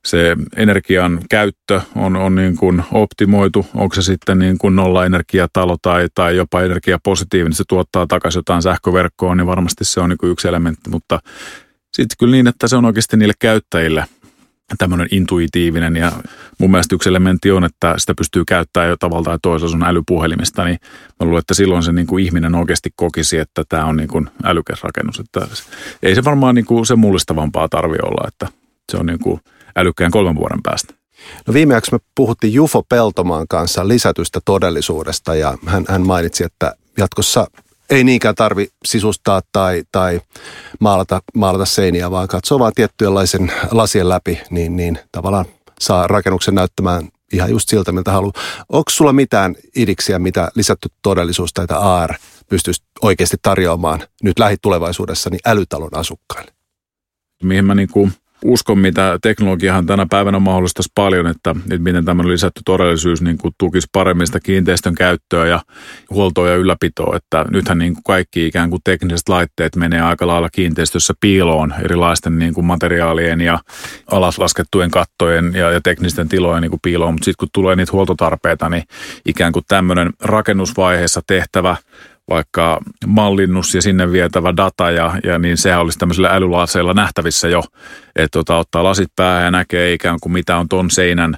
se 0.05 0.37
energian 0.57 1.21
käyttö 1.31 1.81
on, 1.95 2.17
on 2.17 2.35
niin 2.35 2.57
kuin 2.57 2.83
optimoitu. 2.93 3.67
Onko 3.75 3.95
se 3.95 4.03
sitten 4.03 4.39
niin 4.39 4.59
kuin 4.59 4.77
nolla 4.77 5.07
energiatalo 5.07 5.77
tai, 5.83 6.09
tai 6.15 6.37
jopa 6.37 6.63
energiapositiivinen, 6.63 7.53
se 7.53 7.65
tuottaa 7.69 8.07
takaisin 8.07 8.39
jotain 8.39 8.63
sähköverkkoon, 8.63 9.37
niin 9.37 9.47
varmasti 9.47 9.85
se 9.85 10.01
on 10.01 10.11
niin 10.11 10.19
kuin 10.19 10.33
yksi 10.33 10.49
elementti, 10.49 10.91
mutta 10.91 11.21
sitten 11.93 12.17
kyllä 12.19 12.33
niin, 12.33 12.47
että 12.47 12.69
se 12.69 12.77
on 12.77 12.85
oikeasti 12.85 13.17
niille 13.17 13.35
käyttäjille– 13.39 14.05
tämmöinen 14.79 15.09
intuitiivinen 15.11 15.97
ja 15.97 16.13
mun 16.59 16.71
mielestä 16.71 16.95
yksi 16.95 17.09
elementti 17.09 17.51
on, 17.51 17.65
että 17.65 17.95
sitä 17.99 18.15
pystyy 18.15 18.45
käyttämään 18.45 18.91
jo 18.91 18.97
tavalla 18.97 19.25
tai 19.25 19.39
toisella 19.43 19.71
sun 19.71 19.85
älypuhelimesta, 19.85 20.65
niin 20.65 20.79
mä 21.21 21.27
luulen, 21.27 21.39
että 21.39 21.55
silloin 21.55 21.83
se 21.83 21.93
niin 21.93 22.07
kuin 22.07 22.25
ihminen 22.25 22.55
oikeasti 22.55 22.91
kokisi, 22.97 23.39
että 23.39 23.63
tämä 23.69 23.85
on 23.85 23.97
niin 23.97 24.09
kuin 24.09 24.31
älykäs 24.45 24.83
rakennus. 24.83 25.21
Että 25.21 25.49
ei 26.03 26.15
se 26.15 26.25
varmaan 26.25 26.55
niin 26.55 26.65
kuin 26.65 26.87
se 26.87 26.97
mullistavampaa 26.97 27.69
tarvi 27.69 27.97
olla, 28.03 28.29
että 28.29 28.49
se 28.93 28.97
on 28.97 29.07
niin 29.07 29.19
kuin 29.19 29.41
älykkään 29.77 30.11
kolmen 30.11 30.37
vuoden 30.37 30.63
päästä. 30.63 30.95
No 31.47 31.55
viimeksi 31.55 31.93
me 31.93 31.99
puhuttiin 32.15 32.53
Jufo 32.53 32.83
Peltomaan 32.89 33.47
kanssa 33.49 33.89
lisätystä 33.89 34.41
todellisuudesta 34.45 35.35
ja 35.35 35.59
hän, 35.67 35.85
hän 35.89 36.07
mainitsi, 36.07 36.45
että 36.45 36.75
jatkossa 36.99 37.47
ei 37.91 38.05
niinkään 38.05 38.35
tarvi 38.35 38.69
sisustaa 38.85 39.43
tai, 39.53 39.83
tai 39.93 40.21
maalata, 40.81 41.23
maalata 41.35 41.65
seiniä, 41.65 42.11
vaan 42.11 42.29
katsoo 42.29 42.59
vaan 42.59 42.73
tiettyjenlaisen 42.75 43.53
lasien 43.71 44.09
läpi, 44.09 44.41
niin, 44.51 44.77
niin 44.77 44.99
tavallaan 45.13 45.47
saa 45.81 46.07
rakennuksen 46.07 46.55
näyttämään 46.55 47.09
ihan 47.33 47.51
just 47.51 47.69
siltä, 47.69 47.93
miltä 47.93 48.13
haluaa. 48.13 48.33
Onko 48.69 48.91
sulla 48.91 49.13
mitään 49.13 49.55
idiksiä, 49.77 50.19
mitä 50.19 50.51
lisätty 50.55 50.89
todellisuus 51.03 51.53
tai 51.53 51.67
AR 51.71 52.15
pystyisi 52.49 52.83
oikeasti 53.03 53.37
tarjoamaan 53.43 54.03
nyt 54.23 54.39
lähitulevaisuudessa 54.39 55.31
niin 55.31 55.41
älytalon 55.47 55.97
asukkaille? 55.97 56.53
Mihin 57.43 57.65
mä 57.65 57.75
niin 57.75 57.89
kuin 57.89 58.13
uskon, 58.45 58.79
mitä 58.79 59.19
teknologiahan 59.23 59.87
tänä 59.87 60.07
päivänä 60.11 60.39
mahdollistaisi 60.39 60.93
paljon, 60.95 61.27
että, 61.27 61.51
että 61.51 61.79
miten 61.79 62.05
tämmöinen 62.05 62.33
lisätty 62.33 62.61
todellisuus 62.65 63.23
niin 63.23 63.39
kuin 63.39 63.55
tukisi 63.59 63.89
paremmin 63.93 64.27
sitä 64.27 64.41
kiinteistön 64.41 64.95
käyttöä 64.95 65.47
ja 65.47 65.61
huoltoa 66.11 66.49
ja 66.49 66.57
ylläpitoa. 66.57 67.17
Että 67.17 67.45
nythän 67.51 67.79
niin 67.79 67.95
kuin 67.95 68.05
kaikki 68.05 68.47
ikään 68.47 68.71
kuin 68.71 68.83
tekniset 68.85 69.29
laitteet 69.29 69.77
menee 69.77 70.01
aika 70.01 70.27
lailla 70.27 70.49
kiinteistössä 70.51 71.15
piiloon 71.21 71.75
erilaisten 71.85 72.39
niin 72.39 72.55
kuin 72.55 72.67
materiaalien 72.67 73.41
ja 73.41 73.59
alaslaskettujen 74.11 74.91
kattojen 74.91 75.53
ja, 75.55 75.71
ja 75.71 75.81
teknisten 75.81 76.29
tilojen 76.29 76.63
niin 76.63 76.71
kuin 76.71 76.81
piiloon. 76.83 77.15
Mutta 77.15 77.25
sitten 77.25 77.39
kun 77.39 77.49
tulee 77.53 77.77
niitä 77.77 77.93
huoltotarpeita, 77.93 78.69
niin 78.69 78.83
ikään 79.27 79.53
kuin 79.53 79.65
tämmöinen 79.69 80.13
rakennusvaiheessa 80.21 81.23
tehtävä 81.27 81.77
vaikka 82.31 82.81
mallinnus 83.07 83.75
ja 83.75 83.83
sinne 83.83 84.13
vietävä 84.13 84.57
data 84.57 84.91
ja, 84.91 85.19
ja 85.25 85.39
niin 85.39 85.57
sehän 85.57 85.81
olisi 85.81 85.99
tämmöisillä 85.99 86.29
älylaaseilla 86.29 86.95
nähtävissä 86.95 87.49
jo, 87.49 87.63
että 88.17 88.39
tota, 88.39 88.57
ottaa 88.57 88.85
lasit 88.85 89.13
päähän 89.17 89.45
ja 89.45 89.51
näkee 89.51 89.93
ikään 89.93 90.19
kuin 90.21 90.33
mitä 90.33 90.57
on 90.57 90.69
ton 90.69 90.91
seinän 90.91 91.37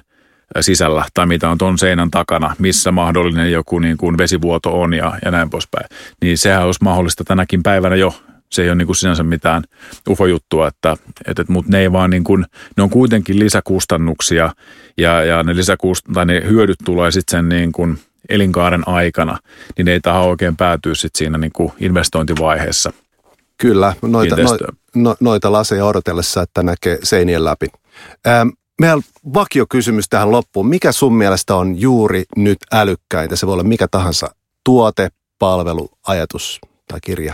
sisällä 0.61 1.05
tai 1.13 1.25
mitä 1.25 1.49
on 1.49 1.57
ton 1.57 1.77
seinän 1.77 2.11
takana, 2.11 2.55
missä 2.59 2.91
mahdollinen 2.91 3.51
joku 3.51 3.79
niin 3.79 3.97
kuin 3.97 4.17
vesivuoto 4.17 4.81
on 4.81 4.93
ja, 4.93 5.13
ja 5.25 5.31
näin 5.31 5.49
poispäin. 5.49 5.85
Niin 6.21 6.37
sehän 6.37 6.65
olisi 6.65 6.83
mahdollista 6.83 7.23
tänäkin 7.23 7.63
päivänä 7.63 7.95
jo. 7.95 8.13
Se 8.51 8.61
ei 8.61 8.69
ole 8.69 8.75
niin 8.75 8.85
kuin 8.85 8.95
sinänsä 8.95 9.23
mitään 9.23 9.63
ufojuttua, 10.09 10.67
että, 10.67 10.97
että, 11.27 11.43
mutta 11.47 11.71
ne 11.71 11.79
ei 11.79 11.91
vaan 11.91 12.09
niin 12.09 12.23
kuin, 12.23 12.45
ne 12.77 12.83
on 12.83 12.89
kuitenkin 12.89 13.39
lisäkustannuksia 13.39 14.53
ja, 14.97 15.23
ja 15.23 15.43
ne, 15.43 15.55
lisäkust, 15.55 16.05
tai 16.13 16.25
ne 16.25 16.41
hyödyt 16.49 16.77
tulee 16.85 17.11
sitten 17.11 17.37
sen 17.37 17.49
niin 17.49 17.71
kuin– 17.71 17.97
elinkaaren 18.31 18.87
aikana, 18.87 19.37
niin 19.77 19.87
ei 19.87 19.99
tähän 19.99 20.21
oikein 20.21 20.57
päätyä 20.57 20.95
sitten 20.95 21.17
siinä 21.17 21.37
niin 21.37 21.51
kuin 21.51 21.73
investointivaiheessa. 21.79 22.93
Kyllä, 23.57 23.93
noita, 24.01 24.35
no, 24.35 24.57
no, 24.95 25.15
noita 25.19 25.51
laseja 25.51 25.85
odotellessa, 25.85 26.41
että 26.41 26.63
näkee 26.63 26.97
seinien 27.03 27.45
läpi. 27.45 27.67
Ähm, 28.27 28.49
meillä 28.81 29.03
vakiokysymys 29.33 30.09
tähän 30.09 30.31
loppuun. 30.31 30.67
Mikä 30.67 30.91
sun 30.91 31.13
mielestä 31.13 31.55
on 31.55 31.81
juuri 31.81 32.23
nyt 32.37 32.57
älykkäintä? 32.71 33.35
Se 33.35 33.47
voi 33.47 33.53
olla 33.53 33.63
mikä 33.63 33.87
tahansa 33.91 34.35
tuote, 34.65 35.09
palvelu, 35.39 35.89
ajatus 36.07 36.59
tai 36.87 36.99
kirja. 37.03 37.33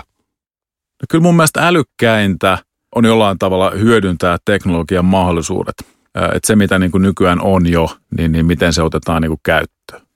No 1.01 1.05
kyllä 1.10 1.21
mun 1.21 1.36
mielestä 1.36 1.67
älykkäintä 1.67 2.57
on 2.95 3.05
jollain 3.05 3.39
tavalla 3.39 3.71
hyödyntää 3.71 4.38
teknologian 4.45 5.05
mahdollisuudet. 5.05 5.75
Että 6.15 6.47
se, 6.47 6.55
mitä 6.55 6.79
niin 6.79 6.91
kuin 6.91 7.01
nykyään 7.01 7.41
on 7.41 7.67
jo, 7.67 7.97
niin, 8.17 8.31
niin 8.31 8.45
miten 8.45 8.73
se 8.73 8.81
otetaan 8.81 9.21
niin 9.21 9.29
kuin 9.29 9.39
käyttöön. 9.43 10.06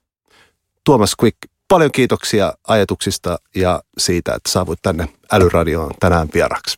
Tuomas 0.86 1.16
Quick, 1.24 1.38
paljon 1.68 1.92
kiitoksia 1.92 2.54
ajatuksista 2.68 3.40
ja 3.56 3.84
siitä, 3.98 4.34
että 4.36 4.52
saavuit 4.52 4.80
tänne 4.82 5.08
Älyradioon 5.32 5.92
tänään 6.00 6.28
vieraksi. 6.34 6.78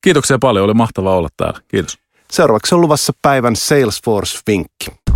Kiitoksia 0.00 0.38
paljon, 0.38 0.64
oli 0.64 0.74
mahtavaa 0.74 1.16
olla 1.16 1.28
täällä. 1.36 1.60
Kiitos. 1.68 1.98
Seuraavaksi 2.30 2.74
on 2.74 2.80
luvassa 2.80 3.12
päivän 3.22 3.56
Salesforce-vinkki. 3.56 5.14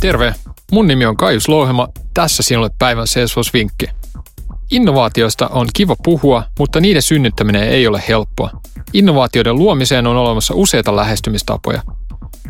Terve, 0.00 0.34
mun 0.72 0.86
nimi 0.86 1.06
on 1.06 1.16
Kaius 1.16 1.48
Louhema. 1.48 1.88
Tässä 2.14 2.42
sinulle 2.42 2.70
päivän 2.78 3.06
Salesforce-vinkki. 3.06 3.90
Innovaatioista 4.70 5.48
on 5.48 5.68
kiva 5.74 5.96
puhua, 6.04 6.44
mutta 6.58 6.80
niiden 6.80 7.02
synnyttäminen 7.02 7.62
ei 7.62 7.86
ole 7.86 8.02
helppoa. 8.08 8.50
Innovaatioiden 8.92 9.56
luomiseen 9.56 10.06
on 10.06 10.16
olemassa 10.16 10.54
useita 10.54 10.96
lähestymistapoja– 10.96 11.82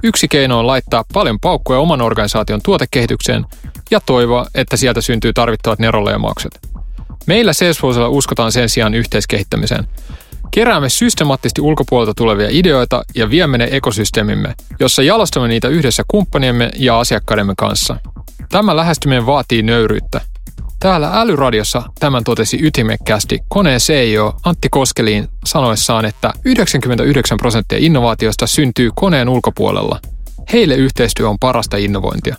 Yksi 0.02 0.28
keino 0.28 0.58
on 0.58 0.66
laittaa 0.66 1.04
paljon 1.12 1.40
paukkuja 1.40 1.78
oman 1.78 2.02
organisaation 2.02 2.60
tuotekehitykseen 2.62 3.46
ja 3.90 4.00
toivoa, 4.06 4.46
että 4.54 4.76
sieltä 4.76 5.00
syntyy 5.00 5.32
tarvittavat 5.32 5.78
neroleimaukset. 5.78 6.60
Meillä 7.26 7.52
Salesforcella 7.52 8.08
uskotaan 8.08 8.52
sen 8.52 8.68
sijaan 8.68 8.94
yhteiskehittämiseen. 8.94 9.88
Keräämme 10.50 10.88
systemaattisesti 10.88 11.60
ulkopuolelta 11.60 12.14
tulevia 12.16 12.48
ideoita 12.50 13.02
ja 13.14 13.30
viemme 13.30 13.58
ne 13.58 13.68
ekosysteemimme, 13.70 14.54
jossa 14.80 15.02
jalostamme 15.02 15.48
niitä 15.48 15.68
yhdessä 15.68 16.02
kumppaniemme 16.08 16.70
ja 16.76 17.00
asiakkaidemme 17.00 17.54
kanssa. 17.56 17.96
Tämä 18.48 18.76
lähestyminen 18.76 19.26
vaatii 19.26 19.62
nöyryyttä. 19.62 20.20
Täällä 20.80 21.10
Älyradiossa 21.20 21.82
tämän 21.98 22.24
totesi 22.24 22.58
ytimekkäästi 22.62 23.38
koneen 23.48 23.80
CEO 23.80 24.34
Antti 24.44 24.68
Koskeliin 24.68 25.28
sanoessaan, 25.44 26.04
että 26.04 26.32
99 26.44 27.38
prosenttia 27.38 27.78
innovaatiosta 27.80 28.46
syntyy 28.46 28.90
koneen 28.94 29.28
ulkopuolella. 29.28 30.00
Heille 30.52 30.74
yhteistyö 30.74 31.28
on 31.28 31.38
parasta 31.38 31.76
innovointia. 31.76 32.36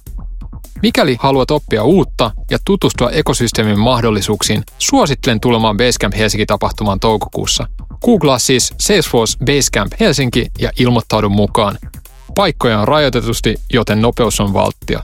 Mikäli 0.84 1.18
haluat 1.20 1.52
oppia 1.52 1.84
uutta 1.84 2.32
ja 2.50 2.58
tutustua 2.66 3.10
ekosysteemin 3.10 3.80
mahdollisuuksiin, 3.80 4.64
suosittelen 4.78 5.40
tulemaan 5.40 5.78
Basecamp 5.78 6.16
Helsinki-tapahtumaan 6.16 7.00
toukokuussa. 7.00 7.68
Googlaa 8.06 8.40
siis 8.40 8.74
Salesforce 8.78 9.38
Basecamp 9.46 9.94
Helsinki 10.00 10.48
ja 10.60 10.72
ilmoittaudu 10.80 11.30
mukaan. 11.30 11.78
Paikkoja 12.36 12.80
on 12.80 12.88
rajoitetusti, 12.88 13.56
joten 13.74 14.02
nopeus 14.02 14.40
on 14.40 14.54
valttia. 14.54 15.04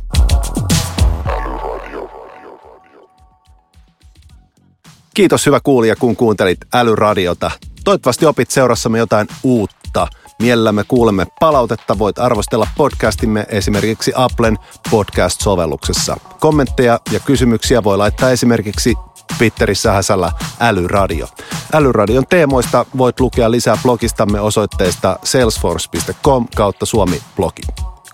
Kiitos 5.17 5.45
hyvä 5.45 5.59
kuulija, 5.59 5.95
kun 5.95 6.15
kuuntelit 6.15 6.57
Älyradiota. 6.73 7.51
Toivottavasti 7.83 8.25
opit 8.25 8.51
seurassamme 8.51 8.97
jotain 8.97 9.27
uutta. 9.43 10.07
Mielellämme 10.41 10.83
kuulemme 10.83 11.27
palautetta. 11.39 11.99
Voit 11.99 12.19
arvostella 12.19 12.67
podcastimme 12.77 13.45
esimerkiksi 13.49 14.11
Applen 14.15 14.57
podcast-sovelluksessa. 14.89 16.17
Kommentteja 16.39 16.99
ja 17.11 17.19
kysymyksiä 17.19 17.83
voi 17.83 17.97
laittaa 17.97 18.31
esimerkiksi 18.31 18.95
Twitterissä 19.37 19.91
häsällä 19.91 20.31
Älyradio. 20.59 21.27
Älyradion 21.73 22.27
teemoista 22.27 22.85
voit 22.97 23.19
lukea 23.19 23.51
lisää 23.51 23.77
blogistamme 23.83 24.41
osoitteesta 24.41 25.19
salesforce.com 25.23 26.47
kautta 26.55 26.85
suomi-blogi. 26.85 27.61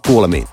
Kuulemiin. 0.08 0.48